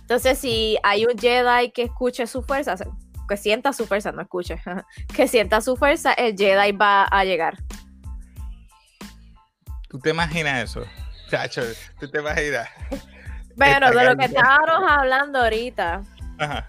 Entonces, 0.00 0.38
si 0.38 0.78
hay 0.82 1.04
un 1.04 1.18
Jedi 1.18 1.70
que 1.72 1.82
escuche 1.82 2.26
su 2.26 2.42
fuerza, 2.42 2.76
que 3.28 3.36
sienta 3.36 3.72
su 3.72 3.86
fuerza, 3.86 4.12
no 4.12 4.22
escuche, 4.22 4.60
que 5.14 5.28
sienta 5.28 5.60
su 5.60 5.76
fuerza, 5.76 6.12
el 6.12 6.36
Jedi 6.36 6.72
va 6.72 7.04
a 7.04 7.24
llegar. 7.24 7.58
¿Tú 9.88 9.98
te 9.98 10.10
imaginas 10.10 10.64
eso? 10.70 10.84
Chacho, 11.30 11.62
¿tú 11.98 12.08
te 12.08 12.20
imaginas? 12.20 12.68
Bueno, 13.56 13.90
de 13.90 14.04
lo 14.04 14.16
que 14.16 14.26
estábamos 14.26 14.90
hablando 14.90 15.40
ahorita. 15.40 16.02
Ajá. 16.38 16.68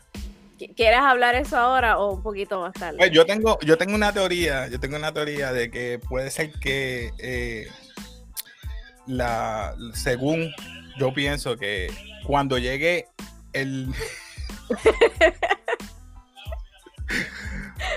¿Quieres 0.75 0.99
hablar 0.99 1.35
eso 1.35 1.57
ahora 1.57 1.97
o 1.99 2.13
un 2.13 2.23
poquito 2.23 2.61
más 2.61 2.73
tarde? 2.73 2.97
Pues 2.97 3.11
yo 3.11 3.25
tengo, 3.25 3.59
yo 3.61 3.77
tengo 3.77 3.95
una 3.95 4.11
teoría, 4.11 4.67
yo 4.67 4.79
tengo 4.79 4.95
una 4.95 5.13
teoría 5.13 5.51
de 5.53 5.69
que 5.69 5.99
puede 5.99 6.31
ser 6.31 6.51
que 6.53 7.11
eh, 7.19 7.67
la 9.05 9.75
según 9.93 10.51
yo 10.97 11.13
pienso 11.13 11.57
que 11.57 11.91
cuando 12.25 12.57
llegue 12.57 13.07
el 13.53 13.87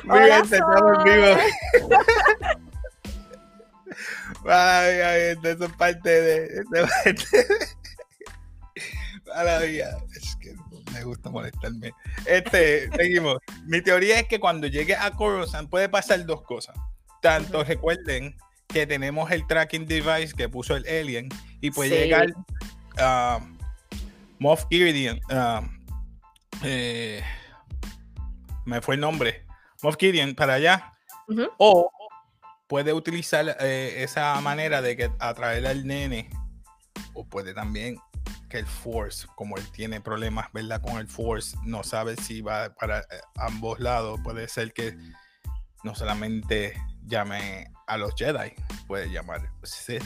Muy 0.05 0.21
bien, 0.21 0.43
estamos 0.43 1.05
vivos. 1.05 1.39
ay, 4.47 5.01
ay, 5.01 5.37
eso 5.43 5.65
es 5.65 5.73
parte 5.73 6.09
de. 6.09 6.65
Parte 6.65 7.11
Es 7.11 7.27
que 9.25 10.30
me 10.93 11.05
gusta 11.05 11.31
molestarme. 11.31 11.93
Este, 12.27 12.91
seguimos. 12.97 13.39
Mi 13.65 13.83
teoría 13.83 14.21
es 14.21 14.29
que 14.29 14.41
cuando 14.41 14.67
llegue 14.67 14.97
a 14.97 15.11
Coruscant 15.13 15.69
puede 15.71 15.89
pasar 15.89 16.25
dos 16.27 16.43
cosas. 16.43 16.77
Tanto 17.23 17.65
recuerden 17.65 18.37
que 18.69 18.87
tenemos 18.87 19.31
el 19.31 19.47
tracking 19.47 19.87
device 19.87 20.35
que 20.35 20.49
puso 20.49 20.77
el 20.77 20.87
alien 20.87 21.29
y 21.61 21.71
puede 21.71 21.91
llegar 21.91 22.33
a 22.99 23.41
Moff 24.39 24.65
Gideon. 24.71 25.21
Eh, 26.63 27.23
me 28.65 28.81
fue 28.81 28.95
el 28.95 29.01
nombre. 29.01 29.45
Moff 29.83 29.97
Gideon 29.99 30.35
para 30.35 30.55
allá. 30.55 30.93
O 31.59 31.91
puede 32.67 32.93
utilizar 32.93 33.57
eh, 33.61 34.03
esa 34.05 34.41
manera 34.41 34.81
de 34.81 34.97
que 34.97 35.11
atraer 35.19 35.67
al 35.67 35.87
nene. 35.87 36.31
O 37.15 37.27
puede 37.27 37.55
también 37.55 37.97
que 38.51 38.59
el 38.59 38.67
Force, 38.67 39.27
como 39.37 39.57
él 39.57 39.65
tiene 39.73 40.03
problemas, 40.03 40.53
¿verdad? 40.53 40.83
Con 40.83 40.99
el 40.99 41.09
Force, 41.09 41.57
no 41.65 41.83
sabe 41.83 42.17
si 42.17 42.43
va 42.43 42.75
para 42.75 42.99
eh, 42.99 43.21
ambos 43.37 43.81
lados. 43.81 44.21
Puede 44.23 44.47
ser 44.49 44.75
que 44.75 44.99
no 45.83 45.95
solamente 45.95 46.75
llame 47.07 47.73
a 47.87 47.97
los 47.97 48.15
Jedi, 48.15 48.53
puede 48.87 49.11
llamar 49.11 49.51
Sith. 49.63 50.03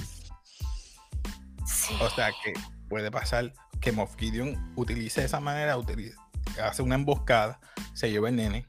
O 2.01 2.11
sea 2.11 2.31
que 2.45 2.53
puede 2.89 3.11
pasar 3.11 3.53
que 3.81 3.91
Moff 3.91 4.15
Gideon 4.17 4.73
utilice 4.77 5.25
esa 5.25 5.41
manera, 5.41 5.77
hace 6.63 6.83
una 6.83 6.95
emboscada, 6.95 7.59
se 7.95 8.11
lleva 8.11 8.29
el 8.29 8.37
nene, 8.37 8.69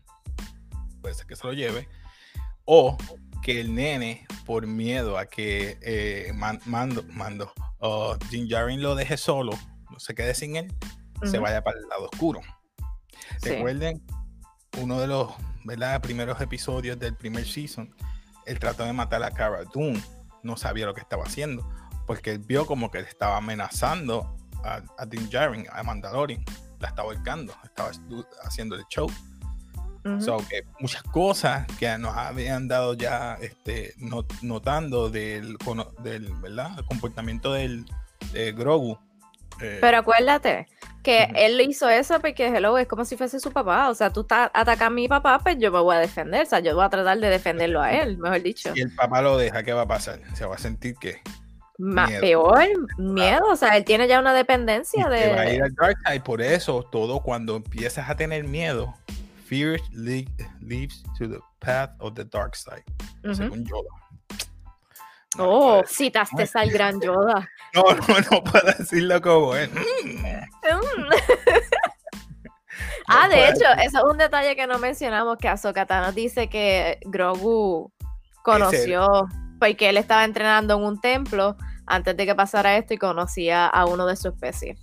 puede 1.01 1.13
ser 1.13 1.27
que 1.27 1.35
se 1.35 1.45
lo 1.45 1.53
lleve, 1.53 1.87
o 2.65 2.97
que 3.45 3.61
el 3.61 3.75
nene, 3.75 4.25
por 4.43 4.65
miedo 4.65 5.19
a 5.19 5.27
que 5.27 5.77
eh, 5.83 6.33
mando, 6.33 7.03
mando, 7.11 7.53
o 7.77 8.17
Jim 8.31 8.47
lo 8.49 8.95
deje 8.95 9.17
solo, 9.17 9.51
no 9.91 9.99
se 9.99 10.15
quede 10.15 10.33
sin 10.33 10.55
él, 10.55 10.73
se 11.23 11.37
vaya 11.37 11.63
para 11.63 11.77
el 11.77 11.87
lado 11.87 12.05
oscuro. 12.05 12.41
Recuerden, 13.43 14.03
uno 14.81 14.99
de 14.99 15.05
los 15.05 15.31
¿verdad? 15.63 16.01
primeros 16.01 16.41
episodios 16.41 16.97
del 16.97 17.15
primer 17.15 17.45
season, 17.45 17.93
él 18.47 18.57
trató 18.57 18.83
de 18.83 18.93
matar 18.93 19.21
a 19.21 19.29
Cara 19.29 19.63
Dune, 19.71 20.01
no 20.41 20.57
sabía 20.57 20.87
lo 20.87 20.95
que 20.95 21.01
estaba 21.01 21.25
haciendo, 21.25 21.69
porque 22.07 22.31
él 22.31 22.39
vio 22.39 22.65
como 22.65 22.89
que 22.89 22.97
estaba 22.97 23.37
amenazando 23.37 24.35
a, 24.63 24.81
a 24.97 25.05
Din 25.05 25.29
a 25.71 25.83
Mandalorian, 25.83 26.43
la 26.79 26.87
estaba 26.87 27.13
volcando, 27.13 27.53
estaba 27.63 27.91
haciendo 28.43 28.75
el 28.75 28.85
show. 28.89 29.07
So, 30.19 30.37
que 30.49 30.63
muchas 30.79 31.03
cosas 31.03 31.65
que 31.79 31.97
nos 31.97 32.15
habían 32.15 32.67
dado 32.67 32.93
ya 32.93 33.37
este, 33.41 33.93
notando 34.41 35.09
del, 35.09 35.57
del 36.03 36.33
¿verdad? 36.41 36.71
el 36.77 36.85
comportamiento 36.85 37.53
del, 37.53 37.85
de 38.31 38.51
Grogu. 38.51 38.97
Eh, 39.61 39.77
Pero 39.79 39.97
acuérdate 39.99 40.67
que 41.01 41.31
él 41.35 41.61
hizo 41.61 41.87
eso 41.87 42.19
porque 42.19 42.47
hello, 42.47 42.77
es 42.77 42.87
como 42.87 43.05
si 43.05 43.15
fuese 43.15 43.39
su 43.39 43.51
papá. 43.51 43.89
O 43.89 43.95
sea, 43.95 44.11
tú 44.11 44.21
estás 44.21 44.49
atacando 44.53 44.85
a 44.85 44.89
mi 44.89 45.07
papá, 45.07 45.39
pues 45.39 45.57
yo 45.59 45.71
me 45.71 45.79
voy 45.79 45.95
a 45.95 45.99
defender. 45.99 46.43
O 46.43 46.45
sea, 46.45 46.59
yo 46.59 46.75
voy 46.75 46.83
a 46.83 46.89
tratar 46.89 47.19
de 47.19 47.29
defenderlo 47.29 47.81
a 47.81 47.91
él, 47.93 48.17
mejor 48.17 48.41
dicho. 48.41 48.73
Si 48.73 48.81
el 48.81 48.93
papá 48.93 49.21
lo 49.21 49.37
deja, 49.37 49.63
¿qué 49.63 49.73
va 49.73 49.83
a 49.83 49.87
pasar? 49.87 50.19
Se 50.33 50.45
va 50.45 50.55
a 50.55 50.57
sentir 50.57 50.95
que 50.95 51.21
más 51.77 52.11
peor, 52.21 52.65
miedo, 52.97 53.47
o 53.51 53.55
sea, 53.55 53.75
él 53.75 53.83
tiene 53.83 54.07
ya 54.07 54.19
una 54.19 54.33
dependencia 54.33 55.09
de... 55.09 55.29
Va 55.29 55.41
a 55.41 55.49
ir 55.53 55.61
al 55.61 55.73
dark 55.75 55.97
side, 56.05 56.21
por 56.21 56.41
eso 56.41 56.83
todo 56.83 57.19
cuando 57.21 57.57
empiezas 57.57 58.09
a 58.09 58.15
tener 58.15 58.45
miedo, 58.45 58.95
fear 59.45 59.77
leads 59.93 61.03
to 61.17 61.27
the 61.27 61.39
path 61.59 61.91
of 61.99 62.15
the 62.15 62.25
dark 62.25 62.55
side, 62.55 62.83
según 63.23 63.65
Yoda. 63.65 63.89
oh, 65.39 65.83
citaste 65.87 66.47
al 66.53 66.69
gran 66.71 66.99
Yoda. 67.03 67.47
No, 67.73 67.83
no, 67.83 68.19
no 68.31 68.43
puedo 68.43 68.71
decirlo 68.77 69.21
como 69.21 69.55
es. 69.55 69.69
ah, 73.07 73.27
de 73.27 73.49
hecho, 73.49 73.65
eso 73.81 73.97
es 73.99 74.03
un 74.03 74.17
detalle 74.17 74.55
que 74.55 74.67
no 74.67 74.79
mencionamos, 74.79 75.37
que 75.37 75.47
Ahsoka 75.47 75.85
nos 76.01 76.15
dice 76.15 76.49
que 76.49 76.99
Grogu 77.05 77.91
conoció 78.43 79.27
porque 79.59 79.89
él 79.89 79.97
estaba 79.97 80.23
entrenando 80.23 80.75
en 80.75 80.83
un 80.83 80.99
templo 80.99 81.55
antes 81.87 82.17
de 82.17 82.25
que 82.25 82.35
pasara 82.35 82.77
esto 82.77 82.93
y 82.93 82.97
conocía 82.97 83.67
a 83.67 83.85
uno 83.85 84.05
de 84.05 84.15
su 84.15 84.29
especie, 84.29 84.75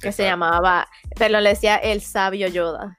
que 0.00 0.12
se 0.12 0.24
llamaba, 0.24 0.88
pero 1.16 1.40
le 1.40 1.50
decía 1.50 1.76
el 1.76 2.00
sabio 2.00 2.48
Yoda. 2.48 2.98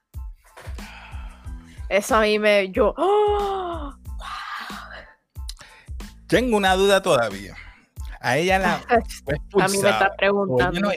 Eso 1.90 2.16
a 2.16 2.22
mí 2.22 2.40
me, 2.40 2.72
yo, 2.72 2.94
¡oh! 2.98 3.94
Tengo 6.28 6.58
una 6.58 6.76
duda 6.76 7.02
todavía. 7.02 7.56
A 8.20 8.38
ella 8.38 8.58
la 8.58 8.74
A 9.62 9.68
mí 9.68 9.78
me 9.78 9.90
está 9.90 10.12
preguntando. 10.18 10.92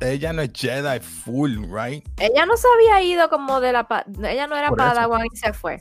Ella 0.00 0.32
no, 0.34 0.42
es, 0.42 0.50
Jedi 0.52 1.00
full, 1.00 1.64
right? 1.72 2.06
Ella 2.18 2.44
no 2.44 2.56
se 2.58 2.66
había 2.74 3.00
ido 3.02 3.30
como 3.30 3.60
de 3.60 3.72
la... 3.72 3.86
Ella 4.22 4.46
no 4.46 4.56
era 4.56 4.70
Padawan 4.70 5.24
y 5.32 5.36
se 5.36 5.54
fue. 5.54 5.80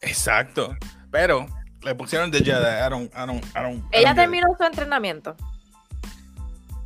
Exacto. 0.00 0.74
Pero 1.12 1.46
le 1.82 1.94
pusieron 1.94 2.32
de 2.32 2.40
Jedi. 2.40 3.10
Ella 3.92 4.14
terminó 4.14 4.48
su 4.58 4.64
entrenamiento. 4.64 5.36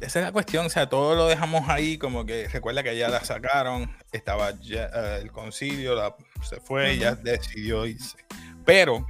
Esa 0.01 0.19
es 0.19 0.25
la 0.27 0.33
cuestión, 0.33 0.67
o 0.67 0.69
sea, 0.69 0.91
todo 0.91 1.15
lo 1.15 1.27
dejamos 1.27 1.71
ahí, 1.71 1.97
como 1.97 2.27
que 2.27 2.49
recuerda 2.49 2.83
que 2.83 2.99
ya 2.99 3.09
la 3.09 3.25
sacaron, 3.25 3.91
estaba 4.13 4.51
eh, 4.51 5.21
el 5.23 5.33
concilio, 5.33 5.95
se 6.43 6.61
fue, 6.61 6.93
ella 6.93 7.15
decidió 7.15 7.87
irse. 7.87 8.19
Pero 8.65 9.07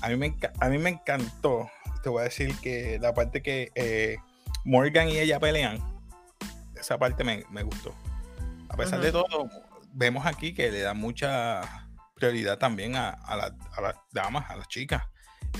a 0.00 0.08
mí, 0.08 0.16
me, 0.16 0.36
a 0.60 0.68
mí 0.68 0.78
me 0.78 0.90
encantó, 0.90 1.70
te 2.02 2.08
voy 2.08 2.20
a 2.20 2.24
decir 2.24 2.54
que 2.60 2.98
la 3.00 3.14
parte 3.14 3.42
que 3.42 3.70
eh, 3.74 4.16
Morgan 4.64 5.08
y 5.08 5.18
ella 5.18 5.40
pelean, 5.40 5.78
esa 6.78 6.98
parte 6.98 7.24
me, 7.24 7.62
gustó. 7.62 7.94
A 8.68 8.76
pesar 8.76 9.00
de 9.00 9.12
todo, 9.12 9.48
vemos 9.92 10.26
aquí 10.26 10.54
que 10.54 10.70
le 10.70 10.80
da 10.80 10.94
mucha 10.94 11.88
prioridad 12.14 12.58
también 12.58 12.96
a, 12.96 13.10
a 13.10 13.36
las 13.36 13.96
damas, 14.12 14.50
a 14.50 14.56
las 14.56 14.68
chicas 14.68 15.02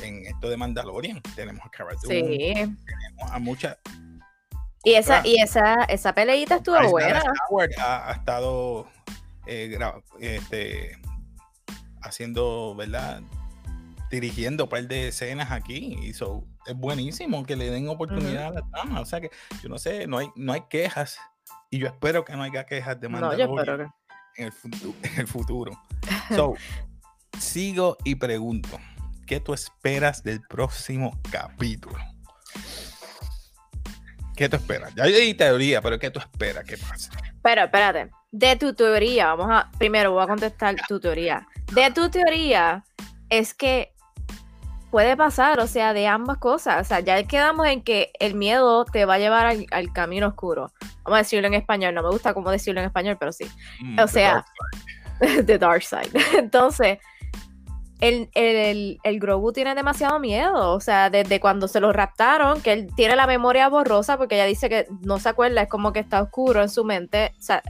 en 0.02 0.26
esto 0.26 0.48
de 0.48 0.56
Mandalorian. 0.56 1.20
Tenemos 1.34 1.64
a 1.64 1.70
Cara 1.70 1.90
Sí. 2.00 2.08
Tenemos 2.08 3.30
a 3.30 3.38
muchas. 3.38 3.76
Y 4.82 4.94
esa, 4.94 5.26
y 5.26 5.40
esa, 5.40 5.84
esa 5.84 6.14
peleita 6.14 6.56
estuvo 6.56 6.90
buena. 6.90 7.22
Howard 7.48 7.70
ha, 7.78 8.12
estado 8.12 8.86
eh, 9.46 9.76
este, 10.20 10.98
haciendo, 12.02 12.74
¿verdad? 12.76 13.22
Dirigiendo 14.10 14.64
un 14.64 14.70
par 14.70 14.86
de 14.86 15.08
escenas 15.08 15.50
aquí. 15.50 15.96
Y 16.02 16.12
so, 16.12 16.44
es 16.66 16.74
buenísimo 16.74 17.44
que 17.44 17.56
le 17.56 17.70
den 17.70 17.88
oportunidad 17.88 18.46
a 18.46 18.50
la 18.50 18.70
trama. 18.70 19.00
O 19.00 19.04
sea 19.04 19.20
que 19.20 19.30
yo 19.62 19.68
no 19.68 19.78
sé, 19.78 20.06
no 20.06 20.18
hay, 20.18 20.28
no 20.36 20.52
hay 20.52 20.62
quejas. 20.68 21.18
Y 21.70 21.78
yo 21.78 21.86
espero 21.86 22.24
que 22.24 22.34
no 22.34 22.42
haya 22.42 22.64
quejas 22.64 23.00
de 23.00 23.08
Mandalorian 23.08 23.92
en, 24.36 24.46
el 24.46 24.52
futuro, 24.52 24.94
en 25.02 25.20
el 25.20 25.26
futuro. 25.26 25.72
So, 26.34 26.54
sigo 27.38 27.96
y 28.04 28.14
pregunto, 28.14 28.78
¿qué 29.26 29.40
tú 29.40 29.54
esperas 29.54 30.22
del 30.22 30.40
próximo 30.42 31.18
capítulo? 31.30 31.98
¿Qué 34.36 34.48
tú 34.48 34.56
esperas? 34.56 34.94
Ya 34.94 35.04
di 35.04 35.34
teoría, 35.34 35.80
pero 35.80 35.98
¿qué 35.98 36.10
tú 36.10 36.18
esperas 36.18 36.64
que 36.64 36.76
pase? 36.76 37.10
Pero 37.42 37.64
espérate, 37.64 38.10
de 38.34 38.56
tu 38.56 38.74
teoría, 38.74 39.32
vamos 39.32 39.46
a, 39.48 39.70
primero 39.78 40.10
voy 40.10 40.24
a 40.24 40.26
contestar 40.26 40.74
tu 40.88 40.98
teoría. 40.98 41.46
De 41.72 41.88
tu 41.92 42.10
teoría 42.10 42.84
es 43.30 43.54
que 43.54 43.92
puede 44.90 45.16
pasar, 45.16 45.60
o 45.60 45.68
sea, 45.68 45.92
de 45.92 46.08
ambas 46.08 46.38
cosas. 46.38 46.80
O 46.80 46.84
sea, 46.84 46.98
ya 46.98 47.22
quedamos 47.22 47.68
en 47.68 47.82
que 47.82 48.10
el 48.18 48.34
miedo 48.34 48.84
te 48.86 49.04
va 49.04 49.14
a 49.14 49.18
llevar 49.18 49.46
al, 49.70 49.92
camino 49.92 50.26
oscuro. 50.26 50.72
Vamos 51.04 51.16
a 51.16 51.22
decirlo 51.22 51.46
en 51.46 51.54
español, 51.54 51.94
no 51.94 52.02
me 52.02 52.10
gusta 52.10 52.34
cómo 52.34 52.50
decirlo 52.50 52.80
en 52.80 52.86
español, 52.86 53.16
pero 53.20 53.30
sí. 53.30 53.44
Mm, 53.80 54.00
o 54.00 54.08
sea, 54.08 54.44
The 55.46 55.56
Dark 55.56 55.84
Side. 55.84 56.10
Entonces, 56.36 56.98
el, 58.00 58.30
el, 58.34 58.98
el, 59.04 59.20
Grogu 59.20 59.52
tiene 59.52 59.76
demasiado 59.76 60.18
miedo. 60.18 60.72
O 60.72 60.80
sea, 60.80 61.08
desde 61.08 61.38
cuando 61.38 61.68
se 61.68 61.78
lo 61.78 61.92
raptaron, 61.92 62.60
que 62.62 62.72
él 62.72 62.88
tiene 62.96 63.14
la 63.14 63.28
memoria 63.28 63.68
borrosa 63.68 64.18
porque 64.18 64.34
ella 64.34 64.46
dice 64.46 64.68
que 64.68 64.88
no 65.02 65.20
se 65.20 65.28
acuerda, 65.28 65.62
es 65.62 65.68
como 65.68 65.92
que 65.92 66.00
está 66.00 66.20
oscuro 66.20 66.62
en 66.62 66.68
su 66.68 66.84
mente. 66.84 67.32
O 67.38 67.42
sea, 67.42 67.62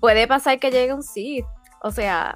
puede 0.00 0.26
pasar 0.26 0.58
que 0.58 0.70
llegue 0.70 0.92
un 0.92 1.02
Sith. 1.02 1.44
O 1.82 1.90
sea, 1.90 2.34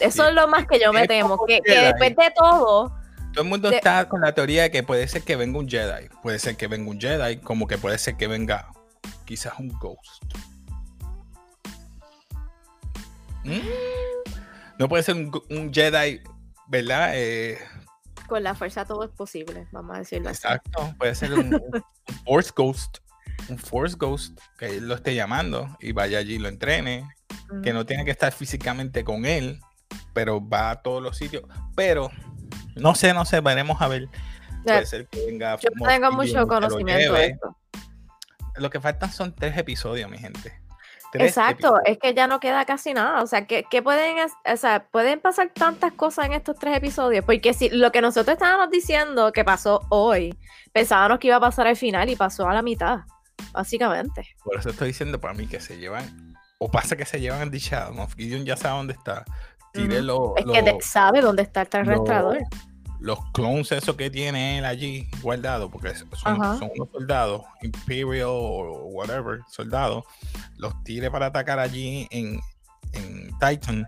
eso 0.00 0.28
es 0.28 0.34
lo 0.34 0.48
más 0.48 0.66
que 0.66 0.78
yo 0.80 0.92
me 0.92 1.06
temo. 1.06 1.38
Que, 1.46 1.60
después 1.64 2.16
de 2.16 2.32
todo. 2.34 2.92
Todo 3.32 3.44
el 3.44 3.50
mundo 3.50 3.70
está 3.70 4.08
con 4.08 4.20
la 4.22 4.34
teoría 4.34 4.62
de 4.64 4.70
que 4.70 4.82
puede 4.82 5.06
ser 5.08 5.22
que 5.22 5.36
venga 5.36 5.58
un 5.58 5.68
Jedi. 5.68 6.08
Puede 6.22 6.38
ser 6.38 6.56
que 6.56 6.66
venga 6.68 6.90
un 6.90 7.00
Jedi, 7.00 7.38
como 7.38 7.66
que 7.66 7.78
puede 7.78 7.98
ser 7.98 8.16
que 8.16 8.26
venga 8.26 8.70
quizás 9.24 9.58
un 9.58 9.68
Ghost. 9.78 10.24
Mm. 13.44 13.60
No 14.78 14.88
puede 14.88 15.02
ser 15.02 15.16
un, 15.16 15.72
Jedi, 15.72 16.20
¿verdad? 16.66 17.12
Eh, 17.14 17.58
Con 18.26 18.42
la 18.42 18.54
fuerza 18.54 18.84
todo 18.84 19.04
es 19.04 19.10
posible, 19.10 19.66
vamos 19.72 19.96
a 19.96 19.98
decirlo 20.00 20.28
exacto, 20.28 20.94
puede 20.98 21.14
ser 21.14 21.32
un, 21.32 21.60
Force 22.24 22.52
Ghost. 22.54 22.98
Un 23.48 23.58
Force 23.58 23.96
Ghost 23.96 24.38
que 24.58 24.66
él 24.66 24.88
lo 24.88 24.94
esté 24.94 25.14
llamando 25.14 25.76
y 25.80 25.92
vaya 25.92 26.18
allí 26.18 26.34
y 26.34 26.38
lo 26.38 26.48
entrene. 26.48 27.08
Que 27.62 27.72
no 27.72 27.86
tiene 27.86 28.04
que 28.04 28.10
estar 28.10 28.32
físicamente 28.32 29.04
con 29.04 29.24
él, 29.24 29.60
pero 30.12 30.46
va 30.46 30.70
a 30.70 30.82
todos 30.82 31.02
los 31.02 31.16
sitios. 31.16 31.44
Pero 31.76 32.10
no 32.74 32.94
sé, 32.94 33.14
no 33.14 33.24
sé, 33.24 33.40
veremos 33.40 33.80
a 33.80 33.88
ver. 33.88 34.08
Puede 34.64 34.86
ser 34.86 35.06
que 35.08 35.26
venga. 35.26 35.56
Yo 35.58 35.70
tengo 35.86 36.10
mucho 36.12 36.46
conocimiento 36.46 37.12
de 37.12 37.26
esto. 37.26 37.56
Lo 38.56 38.70
que 38.70 38.80
faltan 38.80 39.12
son 39.12 39.34
tres 39.34 39.56
episodios, 39.56 40.10
mi 40.10 40.18
gente. 40.18 40.60
Exacto, 41.14 41.76
es 41.84 41.98
que 41.98 42.14
ya 42.14 42.26
no 42.26 42.40
queda 42.40 42.64
casi 42.64 42.92
nada. 42.92 43.22
O 43.22 43.26
sea, 43.26 43.46
que, 43.46 43.64
pueden, 43.82 44.16
o 44.20 44.56
sea, 44.56 44.86
pueden 44.90 45.20
pasar 45.20 45.50
tantas 45.54 45.92
cosas 45.92 46.26
en 46.26 46.32
estos 46.32 46.58
tres 46.58 46.76
episodios. 46.76 47.24
Porque 47.24 47.54
si 47.54 47.70
lo 47.70 47.92
que 47.92 48.00
nosotros 48.00 48.34
estábamos 48.34 48.70
diciendo 48.70 49.32
que 49.32 49.44
pasó 49.44 49.86
hoy, 49.88 50.36
pensábamos 50.72 51.18
que 51.18 51.28
iba 51.28 51.36
a 51.36 51.40
pasar 51.40 51.66
al 51.66 51.76
final 51.76 52.08
y 52.10 52.16
pasó 52.16 52.48
a 52.48 52.54
la 52.54 52.62
mitad, 52.62 53.00
básicamente. 53.56 54.28
Por 54.44 54.58
eso 54.58 54.70
estoy 54.70 54.88
diciendo 54.88 55.20
para 55.20 55.34
mí 55.34 55.48
que 55.48 55.60
se 55.60 55.78
llevan, 55.78 56.36
o 56.58 56.70
pasa 56.70 56.96
que 56.96 57.04
se 57.04 57.20
llevan 57.20 57.42
el 57.42 57.50
dichado, 57.50 57.92
Gideon 58.16 58.44
ya 58.44 58.56
sabe 58.56 58.76
dónde 58.76 58.92
está. 58.92 59.24
Tire 59.72 59.98
es 59.98 60.64
que 60.64 60.78
sabe 60.80 61.20
dónde 61.20 61.42
está 61.42 61.62
el 61.62 61.68
terrestrador 61.68 62.38
los 63.00 63.18
clones 63.32 63.70
eso 63.72 63.96
que 63.96 64.10
tiene 64.10 64.58
él 64.58 64.64
allí 64.64 65.08
guardado, 65.22 65.70
porque 65.70 65.94
son, 65.94 66.34
unos 66.36 66.90
soldados, 66.90 67.42
Imperial 67.62 68.24
o 68.28 68.86
whatever, 68.86 69.40
soldados, 69.48 70.04
los 70.56 70.82
tire 70.82 71.10
para 71.10 71.26
atacar 71.26 71.58
allí 71.58 72.06
en, 72.10 72.40
Titan, 73.38 73.86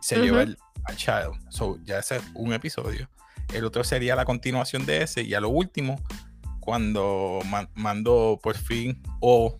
se 0.00 0.20
lleva 0.20 0.42
el, 0.42 0.58
al 0.84 0.96
Child. 0.96 1.50
So, 1.50 1.78
ya 1.82 1.98
ese 1.98 2.16
es 2.16 2.22
un 2.34 2.52
episodio. 2.52 3.08
El 3.54 3.64
otro 3.64 3.82
sería 3.82 4.14
la 4.14 4.26
continuación 4.26 4.84
de 4.84 5.02
ese, 5.02 5.22
y 5.22 5.32
a 5.32 5.40
lo 5.40 5.48
último, 5.48 5.98
cuando 6.68 7.40
mandó 7.76 8.38
por 8.42 8.54
fin 8.54 9.02
o, 9.20 9.58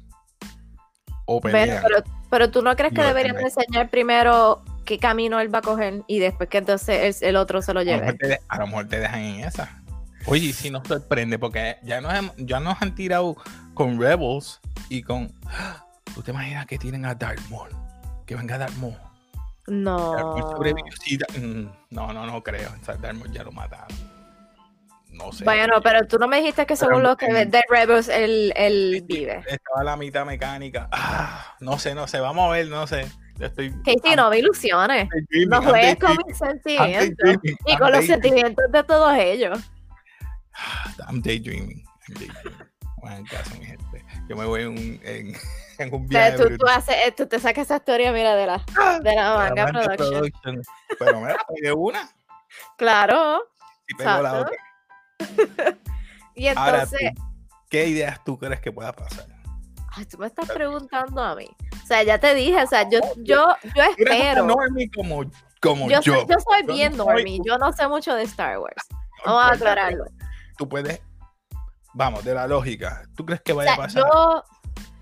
o 1.24 1.40
pero, 1.40 2.04
pero, 2.28 2.50
tú 2.50 2.60
no 2.60 2.76
crees 2.76 2.92
que 2.92 3.02
deberían 3.02 3.38
enseñar 3.38 3.88
primero 3.88 4.62
qué 4.84 4.98
camino 4.98 5.40
él 5.40 5.52
va 5.52 5.60
a 5.60 5.62
coger 5.62 6.02
y 6.06 6.18
después 6.18 6.50
que 6.50 6.58
entonces 6.58 7.22
el, 7.22 7.36
otro 7.36 7.62
se 7.62 7.72
lo 7.72 7.82
lleve. 7.82 8.06
A 8.48 8.58
lo, 8.58 8.66
mejor 8.66 8.88
te, 8.88 9.00
dejan 9.00 9.20
en 9.20 9.40
esa. 9.40 9.82
Oye, 10.26 10.52
si 10.52 10.68
nos 10.68 10.86
sorprende, 10.86 11.38
porque 11.38 11.78
ya 11.82 12.02
nos, 12.02 12.12
ya 12.36 12.60
nos 12.60 12.82
han 12.82 12.94
tirado 12.94 13.38
con 13.72 13.98
Rebels 13.98 14.60
y 14.90 15.02
con. 15.02 15.32
¿Tú 16.14 16.20
te 16.20 16.32
imaginas 16.32 16.66
que 16.66 16.76
tienen 16.76 17.06
a 17.06 17.14
Darth 17.14 17.40
Maul? 17.48 17.70
Que 18.26 18.34
venga 18.34 18.58
Darth 18.58 18.76
Maul. 18.76 18.98
No. 19.66 20.36
Mm, 21.38 21.68
no, 21.88 22.12
no, 22.12 22.26
no 22.26 22.42
creo. 22.42 22.68
Darth 22.86 23.14
Maul 23.14 23.32
ya 23.32 23.44
lo 23.44 23.52
mataron. 23.52 24.17
No 25.10 25.32
sé. 25.32 25.44
Bueno, 25.44 25.80
pero 25.82 26.06
tú 26.06 26.18
no 26.18 26.28
me 26.28 26.38
dijiste 26.38 26.66
que 26.66 26.76
según 26.76 27.02
lo 27.02 27.16
que 27.16 27.26
de 27.26 27.62
Rebels 27.68 28.08
él, 28.08 28.52
él 28.56 29.02
vive. 29.06 29.42
Estaba 29.46 29.82
la 29.82 29.96
mitad 29.96 30.24
mecánica. 30.24 30.88
Ah, 30.92 31.56
no 31.60 31.78
sé, 31.78 31.94
no 31.94 32.06
sé. 32.06 32.20
Vamos 32.20 32.48
a 32.48 32.52
ver, 32.52 32.68
no 32.68 32.86
sé. 32.86 33.06
Estoy, 33.40 33.72
Casey, 33.84 34.16
no 34.16 34.30
me 34.30 34.38
ilusiones. 34.38 35.08
No 35.48 35.62
juegues 35.62 35.96
con 35.96 36.16
mis 36.26 36.36
sentimientos 36.36 37.36
y 37.66 37.76
con 37.76 37.92
los 37.92 38.04
sentimientos 38.04 38.64
de 38.70 38.82
todos 38.82 39.16
ellos. 39.16 39.58
I'm 41.08 41.22
daydreaming. 41.22 41.84
I'm 42.08 42.14
daydreaming. 42.14 43.26
caso, 43.26 43.54
mi 43.58 43.66
gente. 43.66 44.04
Yo 44.28 44.36
me 44.36 44.44
voy 44.44 44.62
en 44.62 44.68
un, 44.68 45.00
en, 45.04 45.36
en 45.78 45.94
un 45.94 46.08
viaje. 46.08 46.36
Tú, 46.36 46.56
tú, 46.56 46.66
haces, 46.66 46.96
eh, 47.06 47.12
tú, 47.12 47.26
te 47.26 47.38
sacas 47.38 47.66
esa 47.66 47.76
historia, 47.76 48.12
mira, 48.12 48.34
de 48.34 48.46
la, 48.46 48.64
de 49.02 49.14
la 49.14 49.34
manga 49.36 49.66
production. 49.66 50.10
production. 50.10 50.62
Pero 50.98 51.20
mira, 51.20 51.36
pegué 51.54 51.72
una. 51.72 52.10
Claro. 52.76 53.42
Y 53.86 53.94
pego 53.94 54.22
la 54.22 54.40
otra. 54.40 54.67
y 56.34 56.46
entonces. 56.46 57.12
¿Qué 57.68 57.86
ideas 57.86 58.22
tú 58.24 58.38
crees 58.38 58.60
que 58.60 58.72
pueda 58.72 58.92
pasar? 58.92 59.26
Ay, 59.92 60.06
tú 60.06 60.16
me 60.18 60.26
estás 60.26 60.48
preguntando 60.48 61.22
a 61.22 61.34
mí. 61.34 61.48
O 61.82 61.86
sea, 61.86 62.02
ya 62.02 62.18
te 62.18 62.34
dije, 62.34 62.62
o 62.62 62.66
sea, 62.66 62.88
yo, 62.88 63.00
yo, 63.18 63.46
yo 63.74 63.82
espero. 63.82 64.46
No 64.46 64.56
como, 64.94 65.24
como 65.60 65.90
yo. 65.90 66.00
Yo, 66.00 66.26
yo 66.26 66.36
soy 66.38 66.62
bien 66.66 66.96
normie, 66.96 67.40
yo 67.44 67.58
no 67.58 67.72
sé 67.72 67.86
mucho 67.88 68.14
de 68.14 68.22
Star 68.24 68.58
Wars. 68.58 68.86
Vamos 69.26 69.42
a 69.42 69.54
aclararlo. 69.54 70.04
Tú 70.56 70.68
puedes, 70.68 71.00
vamos, 71.92 72.24
de 72.24 72.34
la 72.34 72.46
lógica, 72.46 73.02
¿tú 73.16 73.26
crees 73.26 73.40
que 73.40 73.52
vaya 73.52 73.74
a 73.74 73.76
pasar? 73.76 74.02
Yo, 74.02 74.44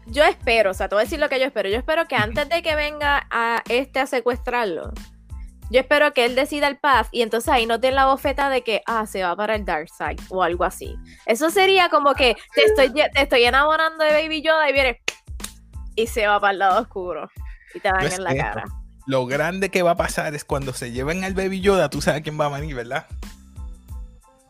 yo 0.06 0.24
espero, 0.24 0.70
o 0.70 0.74
sea, 0.74 0.88
te 0.88 0.94
voy 0.94 1.02
a 1.02 1.04
decir 1.04 1.18
lo 1.18 1.28
que 1.28 1.38
yo 1.38 1.46
espero. 1.46 1.68
Yo 1.68 1.76
espero 1.76 2.06
que 2.06 2.16
antes 2.16 2.48
de 2.48 2.62
que 2.62 2.74
venga 2.74 3.26
a 3.30 3.62
este 3.68 4.00
a 4.00 4.06
secuestrarlo, 4.06 4.92
yo 5.70 5.80
espero 5.80 6.12
que 6.12 6.24
él 6.24 6.34
decida 6.34 6.68
el 6.68 6.78
path 6.78 7.08
y 7.10 7.22
entonces 7.22 7.48
ahí 7.48 7.66
no 7.66 7.80
tiene 7.80 7.96
la 7.96 8.06
bofeta 8.06 8.48
de 8.50 8.62
que, 8.62 8.82
ah, 8.86 9.06
se 9.06 9.22
va 9.22 9.34
para 9.34 9.54
el 9.56 9.64
dark 9.64 9.88
side 9.88 10.22
o 10.28 10.42
algo 10.42 10.64
así. 10.64 10.96
Eso 11.26 11.50
sería 11.50 11.88
como 11.88 12.14
que 12.14 12.36
te 12.54 12.64
estoy, 12.64 12.92
te 12.92 13.22
estoy 13.22 13.44
enamorando 13.44 14.04
de 14.04 14.12
Baby 14.12 14.42
Yoda 14.42 14.68
y 14.70 14.72
viene 14.72 15.00
y 15.96 16.06
se 16.06 16.26
va 16.26 16.38
para 16.38 16.52
el 16.52 16.58
lado 16.58 16.80
oscuro 16.82 17.28
y 17.74 17.80
te 17.80 17.88
dan 17.88 18.12
en 18.12 18.24
la 18.24 18.36
cara. 18.36 18.64
Lo 19.06 19.26
grande 19.26 19.70
que 19.70 19.82
va 19.82 19.92
a 19.92 19.96
pasar 19.96 20.34
es 20.34 20.44
cuando 20.44 20.72
se 20.72 20.92
lleven 20.92 21.24
al 21.24 21.34
Baby 21.34 21.60
Yoda, 21.60 21.90
tú 21.90 22.00
sabes 22.00 22.22
quién 22.22 22.38
va 22.38 22.46
a 22.46 22.60
venir, 22.60 22.74
¿verdad? 22.74 23.06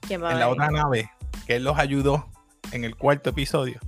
¿Quién 0.01 0.23
va 0.23 0.33
en 0.33 0.41
la 0.41 0.49
otra 0.49 0.71
nave, 0.71 1.11
que 1.47 1.57
él 1.57 1.65
los 1.65 1.79
ayudó 1.79 2.29
en 2.73 2.85
el 2.85 2.97
cuarto 2.97 3.31
episodio. 3.31 3.81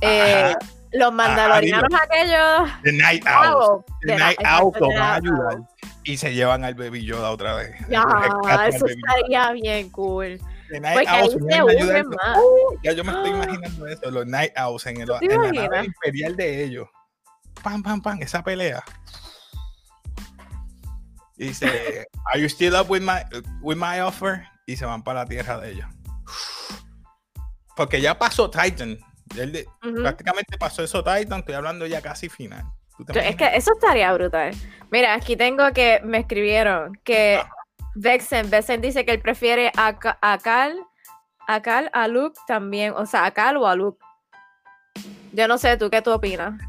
Eh, 0.00 0.54
los 0.92 1.12
mandalorianos 1.12 1.90
aquellos. 2.00 2.70
The 2.82 2.92
Night 2.92 3.24
Owls. 3.26 3.84
The, 4.02 4.16
Night 4.16 4.38
Owls 4.44 4.80
los 4.80 4.88
van 4.88 5.02
a 5.02 5.14
ayudar 5.14 5.71
y 6.04 6.16
se 6.16 6.34
llevan 6.34 6.64
al 6.64 6.74
Baby 6.74 7.04
Yoda 7.04 7.30
otra 7.30 7.54
vez. 7.54 7.74
Ya, 7.88 8.04
eso 8.68 8.86
estaría 8.86 9.52
bien 9.52 9.90
cool. 9.90 10.40
The 10.70 10.80
Night 10.80 11.08
Owls 11.08 11.32
se 11.32 12.04
más. 12.04 12.38
Uh, 12.38 12.78
ya 12.82 12.92
yo 12.92 13.04
me 13.04 13.12
estoy 13.12 13.30
imaginando 13.30 13.86
eso, 13.86 14.10
los 14.10 14.26
Night 14.26 14.52
Owls 14.56 14.86
en, 14.86 15.02
el, 15.02 15.10
en 15.20 15.38
la 15.38 15.52
nave 15.52 15.84
imperial 15.84 16.36
de 16.36 16.64
ellos. 16.64 16.88
Pam, 17.62 17.82
pam, 17.82 18.00
pam, 18.00 18.22
esa 18.22 18.42
pelea. 18.42 18.82
Y 21.36 21.48
dice, 21.48 22.06
¿Are 22.32 22.40
you 22.40 22.46
still 22.46 22.74
up 22.74 22.90
with 22.90 23.02
my, 23.02 23.22
with 23.60 23.76
my 23.76 24.00
offer? 24.00 24.46
Y 24.66 24.76
se 24.76 24.86
van 24.86 25.02
para 25.02 25.20
la 25.20 25.26
tierra 25.26 25.58
de 25.58 25.72
ellos. 25.72 25.86
Porque 27.76 28.00
ya 28.00 28.18
pasó 28.18 28.50
Titan. 28.50 28.98
Prácticamente 30.02 30.56
pasó 30.58 30.82
eso 30.82 31.02
Titan, 31.02 31.40
estoy 31.40 31.54
hablando 31.54 31.86
ya 31.86 32.00
casi 32.00 32.28
final. 32.28 32.64
Es 33.14 33.36
que 33.36 33.56
eso 33.56 33.72
estaría 33.72 34.12
brutal. 34.12 34.54
Mira, 34.92 35.14
aquí 35.14 35.36
tengo 35.36 35.72
que 35.72 36.02
me 36.04 36.18
escribieron 36.18 36.92
que 37.02 37.42
Vexen, 37.94 38.50
Vexen 38.50 38.82
dice 38.82 39.06
que 39.06 39.12
él 39.12 39.20
prefiere 39.20 39.72
a, 39.74 39.96
a 40.20 40.38
Cal, 40.38 40.78
a 41.48 41.62
Cal, 41.62 41.90
a 41.94 42.08
Luke 42.08 42.38
también, 42.46 42.92
o 42.94 43.06
sea, 43.06 43.24
a 43.24 43.30
Cal 43.30 43.56
o 43.56 43.66
a 43.66 43.74
Luke. 43.74 43.98
Yo 45.32 45.48
no 45.48 45.56
sé, 45.56 45.78
¿tú 45.78 45.88
qué 45.88 46.02
tú 46.02 46.10
opinas? 46.10 46.60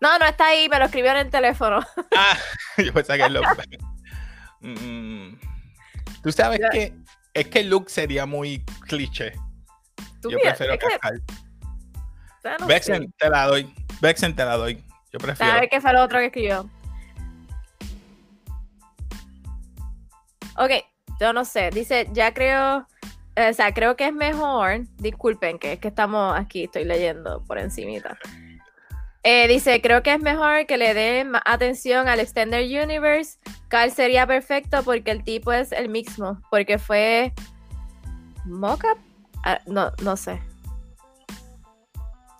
No, 0.00 0.18
no 0.18 0.26
está 0.26 0.48
ahí, 0.48 0.68
me 0.68 0.80
lo 0.80 0.86
escribió 0.86 1.12
en 1.12 1.18
el 1.18 1.30
teléfono. 1.30 1.78
Ah, 2.16 2.36
yo 2.76 2.92
pensaba 2.92 3.24
que 3.24 3.30
lo... 3.30 3.40
Mm, 4.62 5.38
Tú 6.22 6.30
sabes 6.32 6.60
que 6.70 6.92
es 7.32 7.48
que 7.48 7.62
Luke 7.62 7.88
sería 7.88 8.26
muy 8.26 8.62
cliché. 8.88 9.32
Yo 10.28 10.38
prefiero 10.38 10.74
a 10.74 10.76
Cal. 10.76 11.22
Vexen, 12.66 13.10
te 13.12 13.30
la 13.30 13.46
doy. 13.46 13.72
Vexen, 14.02 14.36
te 14.36 14.44
la 14.44 14.58
doy. 14.58 14.84
Yo 15.12 15.18
prefiero. 15.18 15.54
Ver 15.54 15.70
qué 15.70 15.80
fue 15.80 15.94
lo 15.94 16.02
otro 16.02 16.18
que 16.18 16.26
escribió. 16.26 16.68
Ok, 20.60 20.72
yo 21.18 21.32
no 21.32 21.46
sé. 21.46 21.70
Dice, 21.70 22.06
ya 22.12 22.34
creo, 22.34 22.86
o 23.34 23.52
sea, 23.54 23.72
creo 23.72 23.96
que 23.96 24.08
es 24.08 24.12
mejor. 24.12 24.80
Disculpen, 24.98 25.58
que 25.58 25.72
es 25.72 25.78
que 25.78 25.88
estamos 25.88 26.38
aquí, 26.38 26.64
estoy 26.64 26.84
leyendo 26.84 27.42
por 27.44 27.58
encimita. 27.58 28.18
Eh, 29.22 29.48
dice, 29.48 29.80
creo 29.80 30.02
que 30.02 30.12
es 30.12 30.20
mejor 30.20 30.66
que 30.66 30.76
le 30.76 30.92
den 30.92 31.32
atención 31.46 32.08
al 32.08 32.20
Extended 32.20 32.60
Universe. 32.60 33.38
Carl 33.68 33.90
sería 33.90 34.26
perfecto 34.26 34.82
porque 34.82 35.10
el 35.12 35.24
tipo 35.24 35.50
es 35.50 35.72
el 35.72 35.88
mismo. 35.88 36.42
Porque 36.50 36.78
fue. 36.78 37.32
¿Mockup? 38.44 38.98
Ah, 39.44 39.60
no, 39.66 39.92
no 40.02 40.14
sé. 40.18 40.42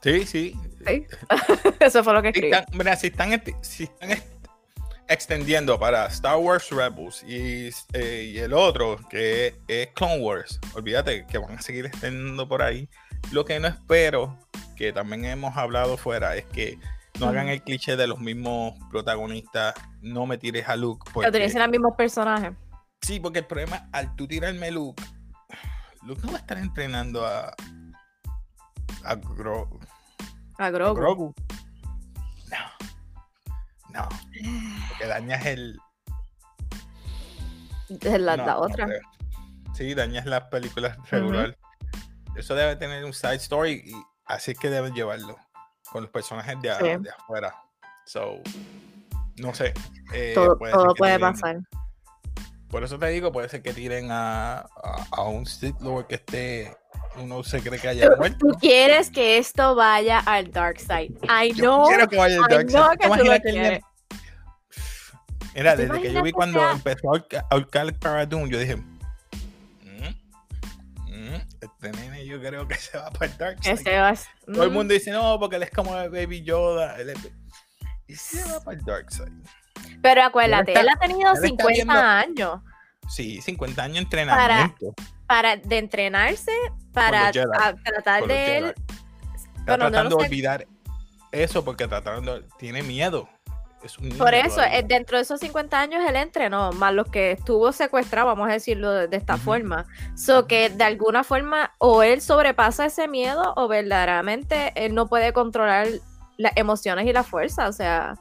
Sí, 0.03 0.27
sí. 0.27 0.57
Eso 1.81 2.05
fue 2.05 2.13
lo 2.13 2.21
que 2.21 2.29
escribí. 2.29 2.53
mira, 2.73 2.97
si 2.97 3.07
están, 3.07 3.43
si 3.63 3.85
están 3.85 4.11
extendiendo 5.11 5.79
para 5.79 6.07
Star 6.07 6.37
Wars 6.37 6.71
Rebels 6.71 7.25
y, 7.25 7.69
eh, 7.93 8.31
y 8.33 8.39
el 8.39 8.53
otro, 8.53 8.97
que 9.11 9.57
es 9.67 9.89
Clone 9.89 10.21
Wars, 10.21 10.61
olvídate 10.75 11.27
que 11.27 11.37
van 11.37 11.59
a 11.59 11.61
seguir 11.61 11.87
extendiendo 11.87 12.49
por 12.49 12.63
ahí. 12.63 12.89
Lo 13.33 13.45
que 13.45 13.59
no 13.59 13.67
espero, 13.67 14.39
que 14.77 14.93
también 14.93 15.25
hemos 15.25 15.57
hablado 15.57 15.97
fuera, 15.97 16.37
es 16.37 16.45
que 16.47 16.79
no 17.19 17.27
hagan 17.27 17.49
el 17.49 17.61
cliché 17.63 17.97
de 17.97 18.07
los 18.07 18.21
mismos 18.21 18.75
protagonistas, 18.89 19.75
no 20.01 20.27
me 20.27 20.39
tires 20.39 20.69
a 20.69 20.77
Luke. 20.77 21.11
Porque... 21.13 21.29
utilicen 21.29 21.61
los 21.61 21.71
mismos 21.71 21.95
personajes. 21.97 22.53
Sí, 23.03 23.19
porque 23.19 23.41
el 23.41 23.47
problema, 23.47 23.89
al 23.93 24.15
tú 24.15 24.29
tirarme 24.29 24.71
Luke, 24.71 25.03
Luke 26.05 26.21
no 26.25 26.31
va 26.31 26.39
a 26.39 26.41
estar 26.41 26.57
entrenando 26.57 27.27
a, 27.27 27.53
a 29.05 29.15
Grogu. 29.17 29.81
A 30.57 30.71
Grogu. 30.71 31.35
No. 33.93 34.03
No. 34.03 34.09
Porque 34.89 35.07
dañas 35.07 35.47
el. 35.47 35.79
La, 38.01 38.37
la 38.37 38.59
otra. 38.59 38.89
sí, 39.75 39.95
dañas 39.95 40.27
las 40.27 40.45
películas 40.45 40.97
regular. 41.11 41.57
Eso 42.37 42.55
debe 42.55 42.77
tener 42.77 43.05
un 43.05 43.13
side 43.13 43.35
story 43.37 43.83
y 43.85 43.93
así 44.25 44.53
es 44.53 44.59
que 44.59 44.71
deben 44.71 44.95
llevarlo. 44.95 45.37
Con 45.91 46.03
los 46.03 46.11
personajes 46.13 46.61
de, 46.63 46.99
de 46.99 47.11
afuera. 47.11 47.53
So, 48.07 48.41
no 49.37 49.55
sé. 49.55 49.75
Eh, 50.13 50.33
todo 50.35 50.57
puede, 50.57 50.75
puede 50.97 51.19
pasar. 51.19 51.59
Por 52.69 52.85
eso 52.85 52.99
te 52.99 53.07
digo, 53.09 53.33
puede 53.33 53.49
ser 53.49 53.63
que 53.63 53.73
tiren 53.73 54.09
a, 54.13 54.69
a, 55.11 55.23
un 55.25 55.45
Sith 55.45 55.81
Lord 55.81 56.07
que 56.07 56.15
esté 56.17 56.77
uno 57.17 57.43
se 57.43 57.61
cree 57.61 57.79
que 57.79 57.89
haya 57.89 58.11
muerto. 58.17 58.39
Tú 58.39 58.59
quieres 58.59 59.11
que 59.11 59.39
esto 59.39 59.75
vaya 59.75 60.21
al 60.21 60.51
Dark 60.51 60.79
Side. 60.79 61.15
I 61.29 61.53
know. 61.53 61.87
quiero 61.87 62.09
que 62.09 62.17
vaya 62.17 62.37
al 62.37 62.49
Dark 62.49 62.71
Side. 62.71 63.41
Que 63.43 63.81
Mira, 65.55 65.77
desde 65.77 66.01
que 66.01 66.13
yo 66.13 66.23
vi 66.23 66.33
cuando 66.33 66.71
empezó 66.71 67.15
a 67.15 67.25
ahorcar 67.51 67.99
Cara 67.99 68.25
Dune, 68.25 68.49
yo 68.49 68.59
dije, 68.59 68.77
mm, 68.77 68.85
mm, 71.07 71.35
este 71.61 71.93
nene 71.93 72.25
yo 72.25 72.41
creo 72.41 72.69
que 72.69 72.77
se 72.77 72.97
va 72.97 73.11
para 73.11 73.27
el 73.27 73.37
Dark 73.37 73.59
Side. 73.63 73.83
Todo 74.47 74.63
el 74.63 74.71
mm. 74.71 74.73
mundo 74.73 74.95
dice, 74.95 75.11
no, 75.11 75.39
porque 75.41 75.57
él 75.57 75.65
es 75.65 75.71
como 75.71 75.99
el 75.99 76.09
Baby 76.11 76.43
Yoda. 76.43 76.97
Y 78.07 78.15
se 78.15 78.45
va 78.45 78.61
para 78.61 78.79
el 78.79 78.85
Dark 78.85 79.13
Side. 79.13 79.43
Pero 80.03 80.23
acuérdate, 80.23 80.79
él, 80.79 80.89
ha 80.89 80.99
tenido 80.99 81.35
50 81.35 82.19
años. 82.19 82.61
Sí, 83.09 83.41
50 83.41 83.83
años 83.83 83.95
de 83.97 84.03
entrenamiento. 84.03 84.93
Para, 84.95 85.20
de 85.63 85.79
entrenarse, 85.79 86.53
para 86.93 87.31
tratar 87.31 88.27
de 88.27 88.59
él. 88.59 88.75
Está 89.59 89.79
tratando 89.79 90.17
de 90.17 90.25
olvidar 90.25 90.67
eso 91.33 91.65
porque 91.65 91.87
tratando, 91.87 92.43
tiene 92.59 92.83
miedo. 92.83 93.29
Por 94.19 94.35
eso, 94.35 94.61
eh, 94.63 94.85
dentro 94.87 95.17
de 95.17 95.23
esos 95.23 95.41
50 95.41 95.81
años 95.81 96.05
él 96.07 96.15
entrenó, 96.17 96.71
más 96.73 96.93
los 96.93 97.09
que 97.09 97.33
estuvo 97.33 97.73
secuestrado, 97.73 98.27
vamos 98.27 98.51
a 98.51 98.53
decirlo 98.53 98.93
de, 98.93 99.17
esta 99.17 99.39
forma. 99.39 99.87
So 100.15 100.47
que 100.47 100.69
de 100.69 100.85
alguna 100.85 101.25
forma 101.25 101.73
o 101.79 102.03
él 102.03 102.21
sobrepasa 102.21 102.87
ese 102.87 103.09
miedo 103.09 103.55
o 103.57 103.69
verdaderamente 103.69 104.73
él 104.75 104.95
no 104.95 105.07
puede 105.09 105.33
controlar 105.33 105.87
las 106.37 106.53
emociones 106.57 107.07
y 107.07 107.13
la 107.15 107.23
fuerza. 107.23 107.69
O 107.69 107.73
sea, 107.73 108.17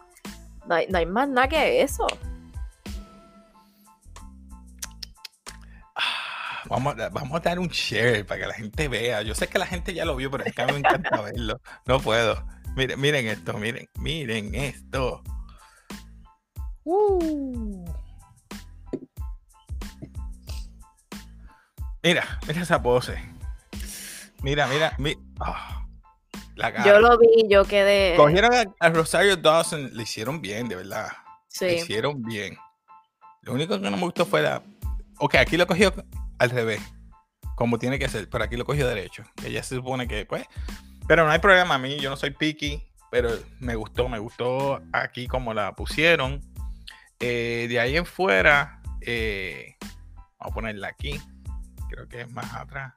no 0.65 0.75
hay, 0.75 1.05
más 1.05 1.27
nada 1.27 1.49
que 1.49 1.81
eso. 1.81 2.07
Vamos, 6.69 6.95
vamos 7.11 7.35
a 7.35 7.39
dar 7.39 7.57
un 7.57 7.67
share 7.67 8.23
para 8.25 8.41
que 8.41 8.47
la 8.47 8.53
gente 8.53 8.87
vea. 8.87 9.23
Yo 9.23 9.33
sé 9.33 9.47
que 9.47 9.57
la 9.57 9.65
gente 9.65 9.93
ya 9.93 10.05
lo 10.05 10.15
vio, 10.15 10.29
pero 10.29 10.43
es 10.45 10.53
que 10.53 10.61
a 10.61 10.67
mí 10.67 10.73
me 10.73 10.79
encanta 10.79 11.21
verlo. 11.21 11.59
No 11.85 11.99
puedo. 11.99 12.45
Miren, 12.75 13.01
miren 13.01 13.27
esto, 13.27 13.53
miren, 13.57 13.87
miren 13.99 14.53
esto. 14.53 15.23
Uh. 16.83 17.85
Mira, 22.03 22.39
mira 22.47 22.61
esa 22.61 22.81
pose. 22.81 23.17
Mira, 24.43 24.67
mira, 24.67 24.93
mira. 24.99 25.19
Ah. 25.39 25.75
Yo 26.85 26.99
lo 26.99 27.17
vi, 27.17 27.47
yo 27.49 27.63
quedé. 27.63 28.15
Cogieron 28.17 28.51
a, 28.79 28.89
Rosario 28.89 29.37
Dawson, 29.37 29.91
le 29.93 30.03
hicieron 30.03 30.41
bien, 30.41 30.67
de 30.67 30.75
verdad. 30.75 31.07
Sí. 31.47 31.65
Le 31.65 31.75
hicieron 31.75 32.21
bien. 32.21 32.57
Lo 33.41 33.53
único 33.53 33.79
que 33.79 33.89
no 33.89 33.97
me 33.97 34.03
gustó 34.03 34.25
fue 34.25 34.41
la. 34.41 34.61
Ok, 35.19 35.35
aquí 35.35 35.57
lo 35.57 35.65
cogió 35.65 35.93
al 36.39 36.49
revés, 36.49 36.81
como 37.55 37.77
tiene 37.77 37.99
que 37.99 38.09
ser, 38.09 38.29
pero 38.29 38.43
aquí 38.43 38.57
lo 38.57 38.65
cogió 38.65 38.87
derecho. 38.87 39.23
Ella 39.43 39.61
se 39.63 39.75
supone 39.75 40.07
que, 40.07 40.25
pues. 40.25 40.45
Pero 41.07 41.25
no 41.25 41.31
hay 41.31 41.39
problema 41.39 41.75
a 41.75 41.79
mí, 41.79 41.99
yo 41.99 42.09
no 42.09 42.15
soy 42.15 42.31
picky, 42.31 42.83
pero 43.11 43.29
me 43.59 43.75
gustó, 43.75 44.07
me 44.09 44.19
gustó 44.19 44.81
aquí 44.93 45.27
como 45.27 45.53
la 45.53 45.73
pusieron. 45.73 46.41
Eh, 47.19 47.67
de 47.69 47.79
ahí 47.79 47.97
en 47.97 48.05
fuera, 48.05 48.81
eh, 49.01 49.75
vamos 50.39 50.51
a 50.51 50.53
ponerla 50.53 50.87
aquí. 50.87 51.19
Creo 51.89 52.07
que 52.07 52.21
es 52.21 52.31
más 52.31 52.53
atrás. 52.53 52.93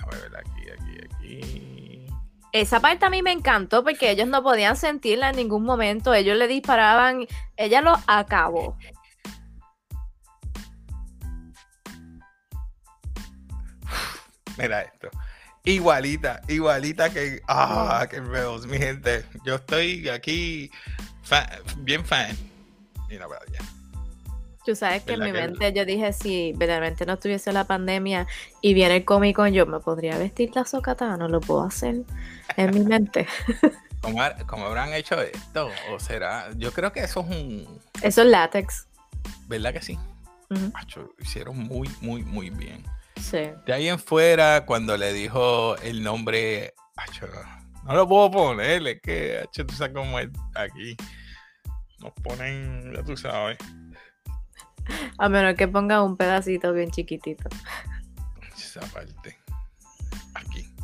A 0.00 0.06
aquí, 0.38 0.70
aquí, 0.70 0.98
aquí. 1.04 2.06
Esa 2.52 2.80
parte 2.80 3.04
a 3.04 3.10
mí 3.10 3.22
me 3.22 3.32
encantó 3.32 3.82
porque 3.82 4.10
ellos 4.10 4.28
no 4.28 4.42
podían 4.42 4.76
sentirla 4.76 5.30
en 5.30 5.36
ningún 5.36 5.64
momento. 5.64 6.14
Ellos 6.14 6.36
le 6.36 6.46
disparaban, 6.46 7.26
ella 7.56 7.80
lo 7.80 7.94
acabó. 8.06 8.76
Mira 14.58 14.82
esto. 14.82 15.10
Igualita, 15.64 16.40
igualita 16.48 17.10
que. 17.10 17.40
Ah, 17.46 18.06
que 18.10 18.20
Rebels, 18.20 18.66
mi 18.66 18.78
gente. 18.78 19.24
Yo 19.44 19.56
estoy 19.56 20.08
aquí 20.08 20.70
bien 21.78 22.04
fan. 22.04 22.36
Mira, 23.08 23.26
ya. 23.52 23.60
Tú 24.64 24.76
sabes 24.76 25.02
que 25.02 25.14
en 25.14 25.20
mi 25.20 25.32
mente 25.32 25.72
yo 25.72 25.86
dije, 25.86 26.12
si 26.12 26.52
verdaderamente 26.52 27.06
no 27.06 27.14
estuviese 27.14 27.52
la 27.52 27.64
pandemia 27.64 28.26
y 28.60 28.74
viene 28.74 28.96
el 28.96 29.04
Comic 29.06 29.34
Con, 29.34 29.52
yo 29.52 29.64
me 29.64 29.80
podría 29.80 30.18
vestir 30.18 30.50
la 30.54 30.66
socata, 30.66 31.16
no 31.16 31.26
lo 31.26 31.40
puedo 31.40 31.62
hacer 31.62 32.02
en 32.56 32.74
mi 32.74 32.80
mente. 32.80 33.26
¿Cómo, 34.02 34.66
habrán 34.66 34.92
hecho 34.92 35.20
esto? 35.22 35.70
¿O 35.90 35.98
será? 35.98 36.50
Yo 36.56 36.70
creo 36.72 36.92
que 36.92 37.00
eso 37.00 37.20
es 37.20 37.26
un... 37.28 37.80
Eso 38.02 38.22
es 38.22 38.28
látex. 38.28 38.86
¿Verdad 39.46 39.72
que 39.72 39.80
sí? 39.80 39.98
hicieron 41.18 41.58
muy, 41.58 41.90
muy, 42.00 42.22
muy 42.22 42.50
bien. 42.50 42.84
Sí. 43.20 43.50
De 43.66 43.72
ahí 43.72 43.88
en 43.88 43.98
fuera, 43.98 44.64
cuando 44.64 44.96
le 44.96 45.12
dijo 45.12 45.76
el 45.78 46.02
nombre, 46.02 46.74
no 47.84 47.94
lo 47.94 48.06
puedo 48.06 48.30
poner, 48.30 48.86
es 48.86 49.00
que, 49.00 49.48
tú 49.52 49.74
sabes 49.74 49.94
cómo 49.94 50.18
es 50.18 50.28
aquí. 50.54 50.96
Nos 52.00 52.12
ponen, 52.22 52.92
ya 52.94 53.02
tú 53.02 53.16
sabes. 53.16 53.58
A 55.18 55.28
menos 55.28 55.54
que 55.54 55.68
ponga 55.68 56.02
un 56.02 56.16
pedacito 56.16 56.72
bien 56.72 56.90
chiquitito. 56.90 57.48
Esa 58.56 58.80
parte. 58.92 59.38
Aquí. 60.34 60.74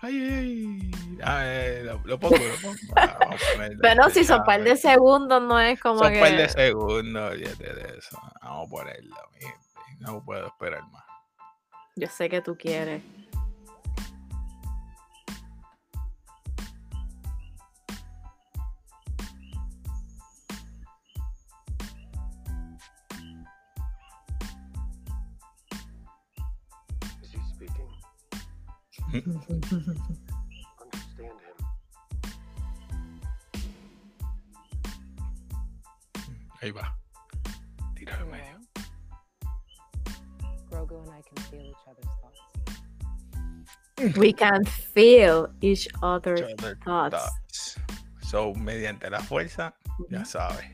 Ay, 0.00 0.90
ay. 1.22 1.82
lo, 1.84 2.18
pongo, 2.18 2.36
lo 2.36 2.54
pongo. 2.62 2.76
Pero 3.82 4.10
si 4.10 4.24
son 4.24 4.44
par 4.44 4.62
de 4.62 4.76
segundos, 4.76 5.42
no 5.42 5.60
es 5.60 5.80
como 5.80 6.00
son 6.00 6.12
que. 6.12 6.20
par 6.20 6.32
de 6.32 6.48
segundos, 6.48 7.34
fíjate 7.34 7.74
de 7.74 7.98
eso. 7.98 8.18
Vamos 8.42 8.66
a 8.66 8.70
ponerlo, 8.70 9.16
No 10.00 10.24
puedo 10.24 10.46
esperar 10.46 10.82
más. 10.90 11.07
Yo 11.98 12.06
sé 12.06 12.28
que 12.28 12.40
tú 12.40 12.56
quieres. 12.56 13.02
Ahí 36.60 36.70
va. 36.70 36.96
Can 41.28 41.44
feel 41.44 41.64
each 41.64 41.76
other's 41.88 42.06
thoughts. 43.94 44.18
We 44.18 44.32
can 44.32 44.64
feel 44.64 45.48
each 45.60 45.88
other's 46.02 46.54
thoughts. 46.84 47.76
So, 48.22 48.52
mediante 48.54 49.10
la 49.10 49.20
fuerza, 49.20 49.74
ya 50.10 50.24
sabes, 50.24 50.64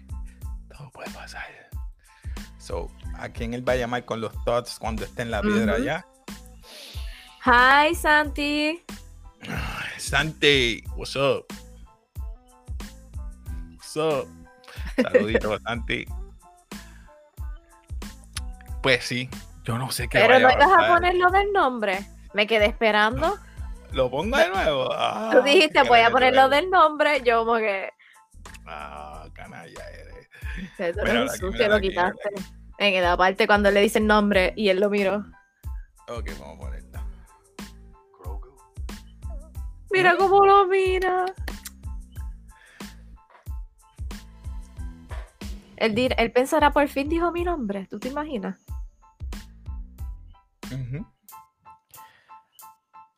todo 0.68 0.90
puede 0.90 1.10
pasar. 1.10 1.44
So, 2.58 2.90
¿a 3.18 3.28
quién 3.28 3.54
él 3.54 3.62
va 3.62 3.74
a 3.74 3.76
llamar 3.76 4.04
con 4.04 4.20
los 4.20 4.32
thoughts 4.44 4.78
cuando 4.78 5.04
esté 5.04 5.22
en 5.22 5.30
la 5.30 5.42
piedra 5.42 5.74
allá? 5.74 6.06
Hi, 7.44 7.94
Santi. 7.94 8.82
Santi, 9.98 10.82
what's 10.96 11.14
up? 11.14 11.44
What's 13.68 13.96
up? 13.96 14.26
Saludito, 14.96 15.58
Santi. 15.60 16.06
Pues 18.82 19.04
sí, 19.04 19.28
yo 19.64 19.78
no 19.78 19.90
sé 19.90 20.08
qué. 20.08 20.18
Pero 20.18 20.38
no 20.38 20.48
vas 20.48 20.84
a 20.84 20.88
poner 20.88 21.14
lo 21.14 21.30
del 21.30 21.52
nombre. 21.52 22.06
Me 22.32 22.46
quedé 22.46 22.66
esperando. 22.66 23.38
¿Lo 23.92 24.10
pongo 24.10 24.36
de 24.36 24.48
nuevo? 24.48 24.88
Ah, 24.92 25.30
Tú 25.32 25.42
dijiste, 25.42 25.82
voy 25.84 26.00
a 26.00 26.10
poner 26.10 26.34
lo 26.34 26.48
del 26.48 26.68
nombre. 26.70 27.22
Yo 27.22 27.44
como 27.44 27.56
que. 27.56 27.90
Ah, 28.66 29.26
canalla 29.32 29.82
eres. 29.90 30.28
Te 30.76 31.68
lo 31.68 31.80
quitaste. 31.80 32.30
En 32.78 33.02
la 33.02 33.16
parte 33.16 33.46
cuando 33.46 33.70
le 33.70 33.80
dice 33.80 33.98
el 33.98 34.06
nombre 34.06 34.52
y 34.56 34.68
él 34.68 34.80
lo 34.80 34.90
miró. 34.90 35.24
Ok, 36.08 36.30
vamos 36.40 36.56
a 36.56 36.60
ponerlo. 36.60 36.84
Mira 39.90 40.16
cómo 40.16 40.44
lo 40.44 40.66
mira. 40.66 41.26
Él, 45.76 46.14
él 46.16 46.32
pensará 46.32 46.72
por 46.72 46.88
fin 46.88 47.08
dijo 47.08 47.30
mi 47.30 47.44
nombre. 47.44 47.86
¿Tú 47.88 48.00
te 48.00 48.08
imaginas? 48.08 48.63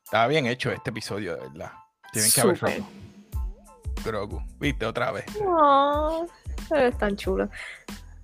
Estaba 0.05 0.27
bien 0.29 0.47
hecho 0.47 0.71
este 0.71 0.91
episodio, 0.91 1.35
de 1.35 1.49
verdad. 1.49 1.73
Tienen 2.13 2.31
que 2.31 2.41
haber 2.41 2.83
Grogu. 4.05 4.41
¿Viste? 4.59 4.87
Otra 4.87 5.11
vez. 5.11 5.25
No, 5.41 6.27
pero 6.69 6.87
es 6.87 6.99
tan 6.99 7.17
chulo. 7.17 7.49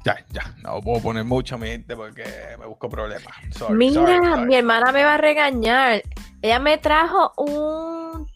Ya, 0.04 0.24
ya. 0.30 0.54
No 0.62 0.80
puedo 0.80 1.00
poner 1.00 1.24
mucho 1.24 1.58
mi 1.58 1.68
gente 1.68 1.96
porque 1.96 2.24
me 2.58 2.66
busco 2.66 2.88
problemas. 2.88 3.32
Mira, 3.70 4.36
mi 4.36 4.54
hermana 4.54 4.92
me 4.92 5.04
va 5.04 5.14
a 5.14 5.18
regañar. 5.18 6.02
Ella 6.40 6.58
me 6.58 6.78
trajo 6.78 7.32
un 7.36 8.28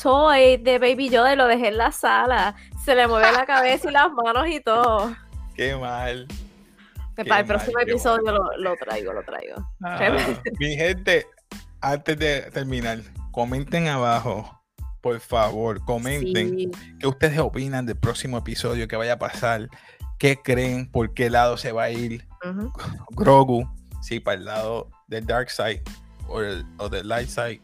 toy 0.00 0.56
de 0.58 0.78
Baby 0.78 1.08
Yoda 1.08 1.32
y 1.32 1.36
lo 1.36 1.46
dejé 1.46 1.68
en 1.68 1.78
la 1.78 1.92
sala. 1.92 2.54
Se 2.84 2.94
le 2.94 3.06
mueve 3.06 3.32
la 3.32 3.46
cabeza 3.46 3.88
y 3.88 3.92
las 3.92 4.12
manos 4.12 4.48
y 4.48 4.60
todo. 4.60 5.14
Qué 5.54 5.76
mal. 5.76 6.26
Para 7.16 7.40
el 7.40 7.46
próximo 7.46 7.78
episodio 7.80 8.38
lo, 8.58 8.76
traigo, 8.76 9.12
lo 9.12 9.22
traigo. 9.22 9.56
Ah, 9.82 10.16
mi 10.58 10.76
gente, 10.76 11.26
antes 11.80 12.18
de 12.18 12.42
terminar, 12.50 13.00
comenten 13.30 13.88
abajo, 13.88 14.62
por 15.00 15.18
favor, 15.20 15.84
comenten 15.84 16.70
qué 16.98 17.06
ustedes 17.06 17.38
opinan 17.38 17.86
del 17.86 17.96
próximo 17.96 18.38
episodio 18.38 18.88
que 18.88 18.96
vaya 18.96 19.14
a 19.14 19.18
pasar, 19.18 19.68
qué 20.18 20.36
creen, 20.36 20.90
por 20.90 21.12
qué 21.12 21.28
lado 21.28 21.56
se 21.56 21.72
va 21.72 21.84
a 21.84 21.90
ir 21.90 22.26
Grogu, 23.10 23.68
si 24.00 24.20
para 24.20 24.38
el 24.38 24.44
lado 24.44 24.88
del 25.08 25.26
Dark 25.26 25.50
Side 25.50 25.82
o, 26.28 26.88
del 26.88 27.08
Light 27.08 27.28
Side. 27.28 27.60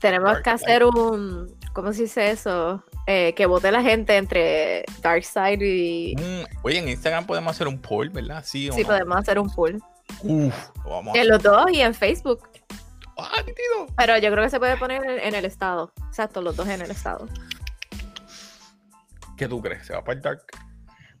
tenemos 0.00 0.40
que 0.40 0.50
hacer 0.50 0.84
un, 0.84 1.56
¿cómo 1.72 1.92
se 1.92 2.02
dice 2.02 2.30
eso? 2.30 2.84
Eh, 3.12 3.34
que 3.34 3.44
vote 3.46 3.72
la 3.72 3.82
gente 3.82 4.16
entre 4.16 4.84
Dark 5.02 5.24
Side 5.24 5.58
y... 5.66 6.14
Mm, 6.14 6.44
oye, 6.62 6.78
en 6.78 6.88
Instagram 6.88 7.26
podemos 7.26 7.50
hacer 7.50 7.66
un 7.66 7.76
poll, 7.76 8.08
¿verdad? 8.08 8.44
Sí, 8.46 8.70
sí 8.72 8.84
podemos 8.84 9.18
hacer 9.18 9.40
un 9.40 9.52
poll. 9.52 9.82
Uf, 10.22 10.54
vamos 10.84 11.16
en 11.16 11.26
los 11.26 11.42
dos 11.42 11.72
y 11.72 11.80
en 11.80 11.92
Facebook. 11.92 12.48
Ah, 13.18 13.42
Pero 13.96 14.16
yo 14.18 14.30
creo 14.30 14.44
que 14.44 14.50
se 14.50 14.60
puede 14.60 14.76
poner 14.76 15.02
en, 15.04 15.34
el 15.34 15.44
estado. 15.44 15.92
Exacto, 16.06 16.40
los 16.40 16.56
dos 16.56 16.68
en 16.68 16.82
el 16.82 16.90
estado. 16.92 17.26
¿Qué 19.36 19.48
tú 19.48 19.60
crees? 19.60 19.88
¿Se 19.88 19.92
va 19.92 20.04
para 20.04 20.16
el 20.16 20.22
dark? 20.22 20.44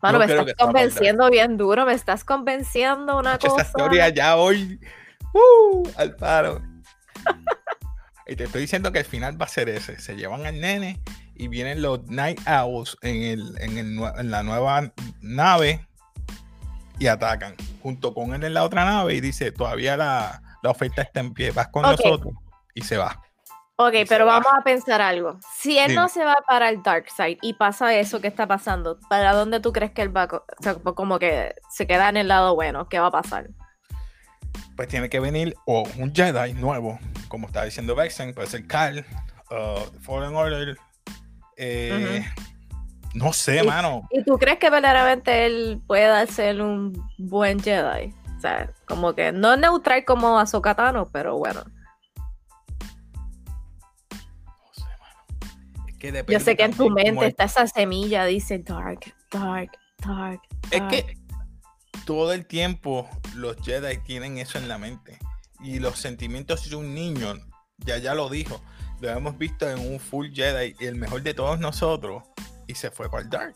Mano, 0.00 0.20
me 0.20 0.26
estás 0.26 0.54
convenciendo 0.56 1.28
bien 1.28 1.56
duro, 1.56 1.86
me 1.86 1.94
estás 1.94 2.22
convenciendo 2.22 3.18
una 3.18 3.36
cosa. 3.36 3.62
Esa 3.62 3.66
historia 3.66 4.08
ya 4.10 4.36
hoy. 4.36 4.78
Uh, 5.32 5.88
al 5.96 6.14
paro. 6.14 6.62
y 8.28 8.36
te 8.36 8.44
estoy 8.44 8.60
diciendo 8.60 8.92
que 8.92 9.00
el 9.00 9.04
final 9.04 9.40
va 9.40 9.46
a 9.46 9.48
ser 9.48 9.68
ese. 9.68 9.98
Se 9.98 10.14
llevan 10.14 10.46
al 10.46 10.60
nene 10.60 11.02
y 11.40 11.48
vienen 11.48 11.80
los 11.80 12.06
Night 12.06 12.38
Owls 12.46 12.98
en, 13.00 13.22
el, 13.22 13.62
en, 13.62 13.78
el, 13.78 13.98
en 14.18 14.30
la 14.30 14.42
nueva 14.42 14.92
nave 15.22 15.86
y 16.98 17.06
atacan 17.06 17.56
junto 17.82 18.12
con 18.12 18.34
él 18.34 18.44
en 18.44 18.52
la 18.52 18.62
otra 18.62 18.84
nave 18.84 19.14
y 19.14 19.22
dice, 19.22 19.50
todavía 19.50 19.96
la, 19.96 20.42
oferta 20.64 21.00
está 21.00 21.20
en 21.20 21.32
pie, 21.32 21.50
vas 21.50 21.68
con 21.68 21.80
nosotros 21.80 22.34
y 22.74 22.82
se 22.82 22.98
va. 22.98 23.22
Ok, 23.76 23.94
pero 24.06 24.26
vamos 24.26 24.52
a 24.54 24.62
pensar 24.62 25.00
algo. 25.00 25.38
Si 25.56 25.78
él 25.78 25.94
no 25.94 26.10
se 26.10 26.22
va 26.22 26.36
para 26.46 26.68
el 26.68 26.82
Dark 26.82 27.06
Side 27.10 27.38
y 27.40 27.54
pasa 27.54 27.94
eso 27.94 28.20
que 28.20 28.28
está 28.28 28.46
pasando, 28.46 29.00
¿para 29.08 29.32
dónde 29.32 29.60
tú 29.60 29.72
crees 29.72 29.92
que 29.92 30.02
él 30.02 30.14
va? 30.14 30.28
O 30.30 30.62
sea, 30.62 30.74
como 30.74 31.18
que 31.18 31.54
se 31.70 31.86
queda 31.86 32.10
en 32.10 32.18
el 32.18 32.28
lado 32.28 32.54
bueno, 32.54 32.86
¿qué 32.90 32.98
va 32.98 33.06
a 33.06 33.10
pasar? 33.10 33.48
Pues 34.76 34.88
tiene 34.88 35.08
que 35.08 35.20
venir 35.20 35.54
o 35.64 35.84
un 35.96 36.14
Jedi 36.14 36.52
nuevo, 36.52 36.98
como 37.28 37.46
está 37.46 37.64
diciendo 37.64 37.96
Vexen, 37.96 38.34
puede 38.34 38.48
ser 38.48 38.66
Carl, 38.66 39.06
uh, 39.50 40.00
Fallen 40.02 40.36
Order, 40.36 40.76
eh, 41.62 42.24
no 43.12 43.34
sé, 43.34 43.62
mano. 43.62 44.08
¿Y 44.10 44.24
tú 44.24 44.38
crees 44.38 44.58
que 44.58 44.70
verdaderamente 44.70 45.44
él 45.44 45.82
pueda 45.86 46.26
ser 46.26 46.62
un 46.62 47.06
buen 47.18 47.60
Jedi? 47.60 48.14
O 48.36 48.40
sea, 48.40 48.72
como 48.86 49.14
que 49.14 49.32
no 49.32 49.58
neutral 49.58 50.06
como 50.06 50.38
Ahsoka 50.38 50.74
pero 51.12 51.36
bueno. 51.36 51.62
No 54.10 54.72
sé, 54.72 54.84
mano. 54.98 55.86
Es 55.86 55.96
que 55.98 56.24
Yo 56.26 56.40
sé 56.40 56.56
que 56.56 56.64
en 56.64 56.72
tu 56.72 56.88
mente 56.88 57.26
está 57.26 57.44
esa 57.44 57.66
semilla, 57.66 58.24
dice 58.24 58.58
dark, 58.60 59.12
dark, 59.30 59.72
dark. 59.98 60.40
Es 60.70 60.80
que 60.82 61.18
todo 62.06 62.32
el 62.32 62.46
tiempo 62.46 63.06
los 63.34 63.56
Jedi 63.62 63.98
tienen 63.98 64.38
eso 64.38 64.56
en 64.56 64.66
la 64.66 64.78
mente. 64.78 65.18
Y 65.62 65.78
los 65.78 65.98
sentimientos 65.98 66.70
de 66.70 66.76
un 66.76 66.94
niño, 66.94 67.34
ya 67.76 67.98
ya 67.98 68.14
lo 68.14 68.30
dijo, 68.30 68.62
lo 69.00 69.10
hemos 69.10 69.36
visto 69.38 69.68
en 69.68 69.78
un 69.78 69.98
full 69.98 70.28
Jedi, 70.32 70.74
y 70.78 70.86
el 70.86 70.96
mejor 70.96 71.22
de 71.22 71.34
todos 71.34 71.58
nosotros 71.58 72.22
y 72.66 72.74
se 72.74 72.90
fue 72.90 73.10
para 73.10 73.22
el 73.22 73.30
Dark. 73.30 73.54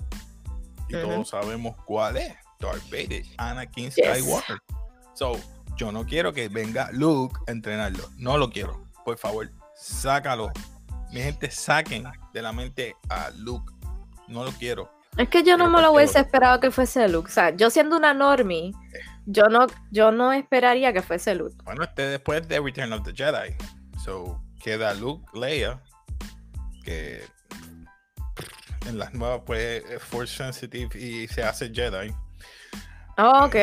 Y 0.89 0.93
todos 0.93 1.29
sabemos 1.29 1.77
cuál 1.85 2.17
es. 2.17 2.35
Darth 2.61 2.85
Vader, 2.91 3.23
Anakin 3.37 3.91
Skywalker. 3.91 4.59
So, 5.15 5.39
yo 5.77 5.93
no 5.93 6.07
quiero 6.07 6.33
que 6.33 6.49
venga 6.49 6.89
Luke 6.93 7.39
a 7.47 7.51
entrenarlo. 7.51 8.09
No 8.17 8.39
lo 8.39 8.51
quiero. 8.51 8.87
Por 9.05 9.19
favor, 9.19 9.51
sácalo. 9.75 10.51
Mi 11.13 11.21
gente, 11.21 11.51
saquen 11.51 12.05
de 12.33 12.43
la 12.43 12.53
mente 12.53 12.97
a 13.09 13.31
Luke. 13.37 13.73
No 14.29 14.45
lo 14.45 14.53
quiero. 14.53 14.91
Es 15.17 15.29
que 15.29 15.43
yo 15.43 15.57
no 15.57 15.69
me 15.69 15.81
lo 15.81 15.93
hubiese 15.93 16.19
esperado 16.19 16.59
que 16.59 16.71
fuese 16.71 17.09
Luke. 17.09 17.29
O 17.29 17.33
sea, 17.33 17.55
yo 17.55 17.71
siendo 17.71 17.97
una 17.97 18.15
normie, 18.15 18.73
yo 19.27 19.45
no, 19.49 19.67
yo 19.91 20.11
no 20.11 20.33
esperaría 20.33 20.93
que 20.93 21.03
fuese 21.03 21.35
Luke. 21.35 21.57
Bueno, 21.65 21.85
este 21.85 22.03
después 22.03 22.49
de 22.49 22.61
Return 22.61 22.93
of 22.93 23.05
the 23.05 23.13
Jedi. 23.13 23.55
So, 24.03 24.43
queda 24.65 24.95
Luke, 24.95 25.29
Leia, 25.39 25.79
que 26.85 27.23
en 28.87 28.99
las 28.99 29.13
nuevas 29.13 29.43
pues 29.45 29.85
Force 30.03 30.35
Sensitive 30.35 30.99
y 30.99 31.29
se 31.29 31.45
hace 31.45 31.71
Jedi. 31.71 32.15
Oh, 33.19 33.45
ok, 33.45 33.57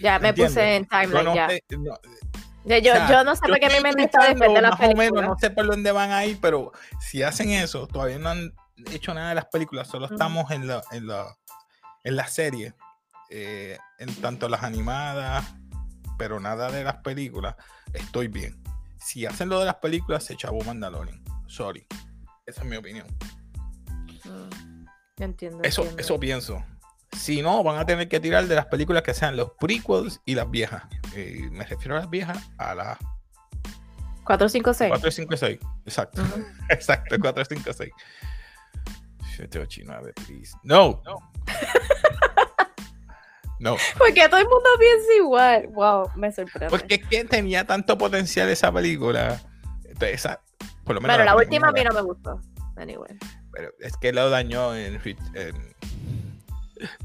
ya 0.00 0.18
me 0.18 0.34
puse 0.34 0.76
en 0.76 0.86
timeline 0.86 1.60
ya. 2.64 2.78
yo, 2.78 3.24
no 3.24 3.36
sé 3.36 3.42
por 3.46 3.60
qué 3.60 3.68
mi 3.68 3.80
mente 3.80 4.02
está 4.02 4.26
después 4.26 4.52
de 4.52 4.60
la 4.60 4.76
película. 4.76 5.22
no 5.22 5.38
sé 5.38 5.50
por 5.50 5.66
dónde 5.68 5.92
van 5.92 6.10
a 6.10 6.26
ir, 6.26 6.38
pero 6.40 6.72
si 6.98 7.22
hacen 7.22 7.50
eso, 7.50 7.86
todavía 7.86 8.18
no 8.18 8.30
han 8.30 8.52
hecho 8.90 9.14
nada 9.14 9.28
de 9.28 9.36
las 9.36 9.46
películas, 9.46 9.86
solo 9.86 10.06
estamos 10.06 10.50
en 10.50 10.66
la, 10.66 10.82
en 10.90 11.06
la, 11.06 11.36
en 12.02 12.16
la 12.16 12.26
serie, 12.26 12.74
eh, 13.30 13.78
en 14.00 14.12
tanto 14.16 14.48
las 14.48 14.64
animadas, 14.64 15.44
pero 16.18 16.40
nada 16.40 16.72
de 16.72 16.82
las 16.82 16.96
películas, 16.96 17.54
estoy 17.92 18.26
bien. 18.26 18.63
Si 19.04 19.26
hacen 19.26 19.50
lo 19.50 19.58
de 19.60 19.66
las 19.66 19.76
películas, 19.76 20.24
se 20.24 20.32
echó 20.32 20.50
Mandalorian. 20.64 21.22
Sorry. 21.46 21.86
Esa 22.46 22.62
es 22.62 22.66
mi 22.66 22.76
opinión. 22.76 23.06
Mm, 24.24 24.86
entiendo. 25.22 25.62
Eso, 25.62 25.86
eso 25.98 26.18
pienso. 26.18 26.64
Si 27.12 27.42
no, 27.42 27.62
van 27.62 27.78
a 27.78 27.84
tener 27.84 28.08
que 28.08 28.18
tirar 28.18 28.46
de 28.46 28.54
las 28.54 28.66
películas 28.66 29.02
que 29.02 29.12
sean 29.12 29.36
los 29.36 29.52
prequels 29.60 30.20
y 30.24 30.34
las 30.34 30.50
viejas. 30.50 30.84
me 31.50 31.64
refiero 31.64 31.96
a 31.96 32.00
las 32.00 32.10
viejas, 32.10 32.38
a 32.56 32.74
las 32.74 32.98
4, 34.24 34.48
5, 34.48 34.74
6. 34.74 34.88
4, 34.88 35.10
5, 35.10 35.36
6. 35.36 35.58
Exacto. 35.84 36.22
Exacto, 36.70 37.16
4, 37.20 37.44
5, 37.44 37.72
6. 37.72 37.92
7, 39.36 39.58
8, 39.58 39.80
9, 39.84 40.12
please. 40.26 40.56
No. 40.62 41.02
No. 41.04 41.16
No. 43.64 43.78
Porque 43.96 44.28
todo 44.28 44.40
el 44.40 44.46
mundo 44.46 44.68
piensa 44.78 45.14
igual. 45.16 45.68
Wow, 45.68 46.10
me 46.16 46.30
sorprende. 46.30 46.68
Porque 46.68 46.96
es 46.96 47.06
que 47.06 47.24
tenía 47.24 47.64
tanto 47.64 47.96
potencial 47.96 48.50
esa 48.50 48.70
película. 48.70 49.40
esa, 50.00 50.42
por 50.84 50.96
lo 50.96 51.00
menos 51.00 51.16
bueno, 51.16 51.24
la, 51.24 51.34
última 51.34 51.68
a 51.68 51.72
mí 51.72 51.82
no 51.82 51.94
me 51.94 52.02
gustó. 52.02 52.38
Anyway. 52.76 53.16
Pero 53.52 53.70
es 53.80 53.96
que 53.96 54.12
lo 54.12 54.28
dañó 54.28 54.76
en, 54.76 55.00
en 55.34 55.74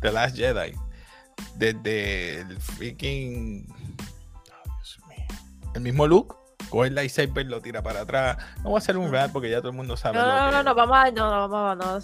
The 0.01 0.11
Last 0.11 0.35
Jedi. 0.35 0.75
Desde 1.55 2.41
el 2.41 2.59
freaking. 2.59 3.65
Oh, 3.69 4.63
Dios 4.65 4.99
mío. 5.07 5.27
El 5.75 5.81
mismo 5.81 6.07
look 6.07 6.38
coge 6.69 6.89
el 6.89 6.95
lightsaber, 6.95 7.45
lo 7.45 7.61
tira 7.61 7.81
para 7.81 8.01
atrás. 8.01 8.37
No 8.57 8.63
voy 8.69 8.75
a 8.75 8.79
hacer 8.79 8.97
un 8.97 9.09
rap 9.11 9.31
porque 9.31 9.49
ya 9.49 9.57
todo 9.57 9.69
el 9.69 9.75
mundo 9.75 9.97
sabe. 9.97 10.17
No, 10.17 10.25
lo 10.25 10.31
no, 10.31 10.45
que 10.45 10.51
no, 10.51 10.63
no, 10.63 10.75
vamos 10.75 10.97
a. 10.97 11.11
No, 11.11 11.29
no, 11.29 11.49
vamos 11.49 11.71
a. 11.71 11.75
No, 11.75 11.99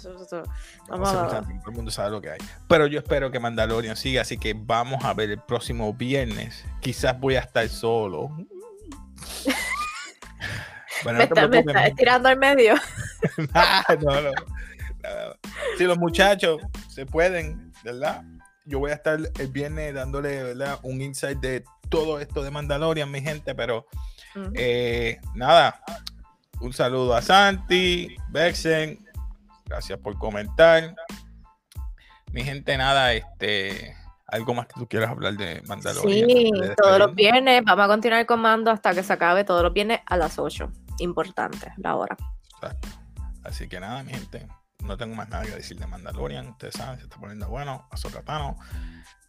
vamos 0.88 1.08
a. 1.08 1.28
Todo 1.28 1.44
el 1.66 1.72
mundo 1.72 1.90
sabe 1.90 2.10
lo 2.10 2.20
que 2.20 2.30
hay. 2.30 2.38
Pero 2.68 2.86
yo 2.86 2.98
espero 2.98 3.30
que 3.30 3.40
Mandalorian 3.40 3.96
siga, 3.96 4.20
así 4.22 4.38
que 4.38 4.54
vamos 4.54 5.04
a 5.04 5.14
ver 5.14 5.30
el 5.30 5.40
próximo 5.40 5.92
viernes. 5.94 6.64
Quizás 6.80 7.18
voy 7.18 7.36
a 7.36 7.40
estar 7.40 7.66
solo. 7.68 8.28
bueno, 11.04 11.18
me, 11.18 11.24
está, 11.24 11.48
me 11.48 11.58
está 11.60 11.86
estirando 11.86 12.28
al 12.28 12.38
medio. 12.38 12.74
no, 14.02 14.20
no. 14.20 14.30
Si 15.78 15.84
los 15.84 15.96
muchachos 15.98 16.60
se 16.88 17.06
pueden, 17.06 17.72
¿verdad? 17.84 18.24
Yo 18.64 18.80
voy 18.80 18.90
a 18.90 18.94
estar 18.94 19.20
el 19.38 19.48
viernes 19.48 19.94
dándole 19.94 20.42
¿verdad? 20.42 20.80
un 20.82 21.00
insight 21.00 21.38
de 21.38 21.62
todo 21.88 22.18
esto 22.18 22.42
de 22.42 22.50
Mandalorian, 22.50 23.08
mi 23.10 23.20
gente, 23.20 23.54
pero 23.54 23.86
eh, 24.54 25.20
nada, 25.34 25.80
un 26.60 26.72
saludo 26.72 27.14
a 27.14 27.22
Santi, 27.22 28.16
Bexen, 28.30 29.04
gracias 29.64 29.98
por 29.98 30.18
comentar. 30.18 30.94
Mi 32.32 32.42
gente, 32.42 32.76
nada, 32.76 33.12
este, 33.12 33.96
algo 34.26 34.54
más 34.54 34.66
que 34.66 34.74
tú 34.74 34.88
quieras 34.88 35.10
hablar 35.10 35.34
de 35.34 35.62
Mandalorian. 35.66 36.28
Sí, 36.28 36.50
todos 36.76 36.98
los 36.98 37.14
viernes, 37.14 37.62
vamos 37.64 37.84
a 37.84 37.88
continuar 37.88 38.26
con 38.26 38.40
Mando 38.40 38.70
hasta 38.70 38.94
que 38.94 39.02
se 39.02 39.12
acabe 39.12 39.44
todos 39.44 39.62
los 39.62 39.72
viernes 39.72 40.00
a 40.06 40.16
las 40.16 40.38
8. 40.38 40.70
Importante, 40.98 41.72
la 41.76 41.96
hora. 41.96 42.16
Exacto. 42.54 42.88
Así 43.44 43.68
que 43.68 43.78
nada, 43.78 44.02
mi 44.02 44.12
gente, 44.12 44.48
no 44.82 44.96
tengo 44.96 45.14
más 45.14 45.28
nada 45.28 45.44
que 45.44 45.50
decir 45.50 45.78
de 45.78 45.86
Mandalorian. 45.86 46.48
Ustedes 46.48 46.74
saben, 46.74 46.98
se 46.98 47.04
está 47.04 47.16
poniendo 47.18 47.48
bueno. 47.48 47.86
A 47.90 47.96
Sokatano 47.96 48.56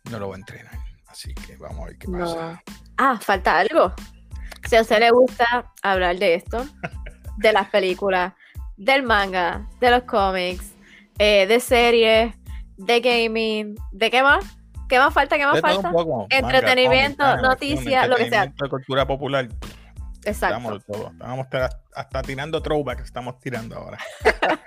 no 0.10 0.20
lo 0.20 0.28
voy 0.28 0.36
a 0.36 0.40
entrenar. 0.40 0.80
Así 1.08 1.34
que 1.34 1.56
vamos 1.58 1.80
a 1.82 1.86
ver 1.86 1.98
qué 1.98 2.08
pasa. 2.08 2.62
Ah, 2.98 3.18
falta 3.22 3.60
algo. 3.60 3.94
Si 4.68 4.76
a 4.76 4.82
usted 4.82 5.00
le 5.00 5.12
gusta 5.12 5.72
hablar 5.82 6.18
de 6.18 6.36
esto, 6.36 6.66
de 7.38 7.54
las 7.54 7.70
películas, 7.70 8.34
del 8.76 9.02
manga, 9.04 9.66
de 9.80 9.92
los 9.92 10.04
cómics, 10.04 10.74
eh, 11.20 11.48
de 11.48 11.60
series, 11.62 12.36
de 12.76 13.00
gaming, 13.00 13.76
¿de 13.94 14.12
qué 14.12 14.22
más? 14.22 14.46
¿Qué 14.90 15.00
más 15.00 15.14
falta? 15.14 15.38
¿Qué 15.38 15.46
más 15.46 15.62
falta? 15.62 15.92
Entretenimiento, 16.30 17.38
noticias, 17.38 18.10
lo 18.10 18.18
que 18.18 18.30
sea. 18.30 18.52
cultura 18.70 19.08
popular. 19.08 19.48
Exacto. 20.26 20.76
Estamos, 20.76 21.12
estamos 21.14 21.48
hasta 21.96 22.22
tirando 22.22 22.62
throwback, 22.62 23.00
estamos 23.00 23.40
tirando 23.40 23.78
ahora. 23.78 23.98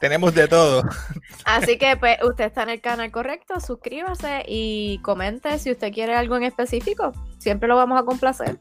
Tenemos 0.00 0.34
de 0.34 0.48
todo. 0.48 0.82
Así 1.44 1.76
que 1.76 1.94
pues 1.98 2.16
usted 2.22 2.46
está 2.46 2.62
en 2.62 2.70
el 2.70 2.80
canal 2.80 3.10
correcto, 3.10 3.60
suscríbase 3.60 4.44
y 4.46 4.98
comente 5.02 5.58
si 5.58 5.70
usted 5.70 5.92
quiere 5.92 6.14
algo 6.14 6.38
en 6.38 6.44
específico. 6.44 7.12
Siempre 7.38 7.68
lo 7.68 7.76
vamos 7.76 8.00
a 8.00 8.04
complacer. 8.04 8.58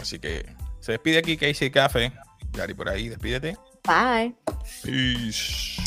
Así 0.00 0.18
que 0.18 0.44
se 0.80 0.92
despide 0.92 1.18
aquí 1.18 1.36
Casey 1.36 1.70
Café. 1.70 2.12
Gary 2.52 2.74
por 2.74 2.88
ahí, 2.88 3.08
despídete. 3.08 3.56
Bye. 3.84 4.34
Peace. 4.82 5.82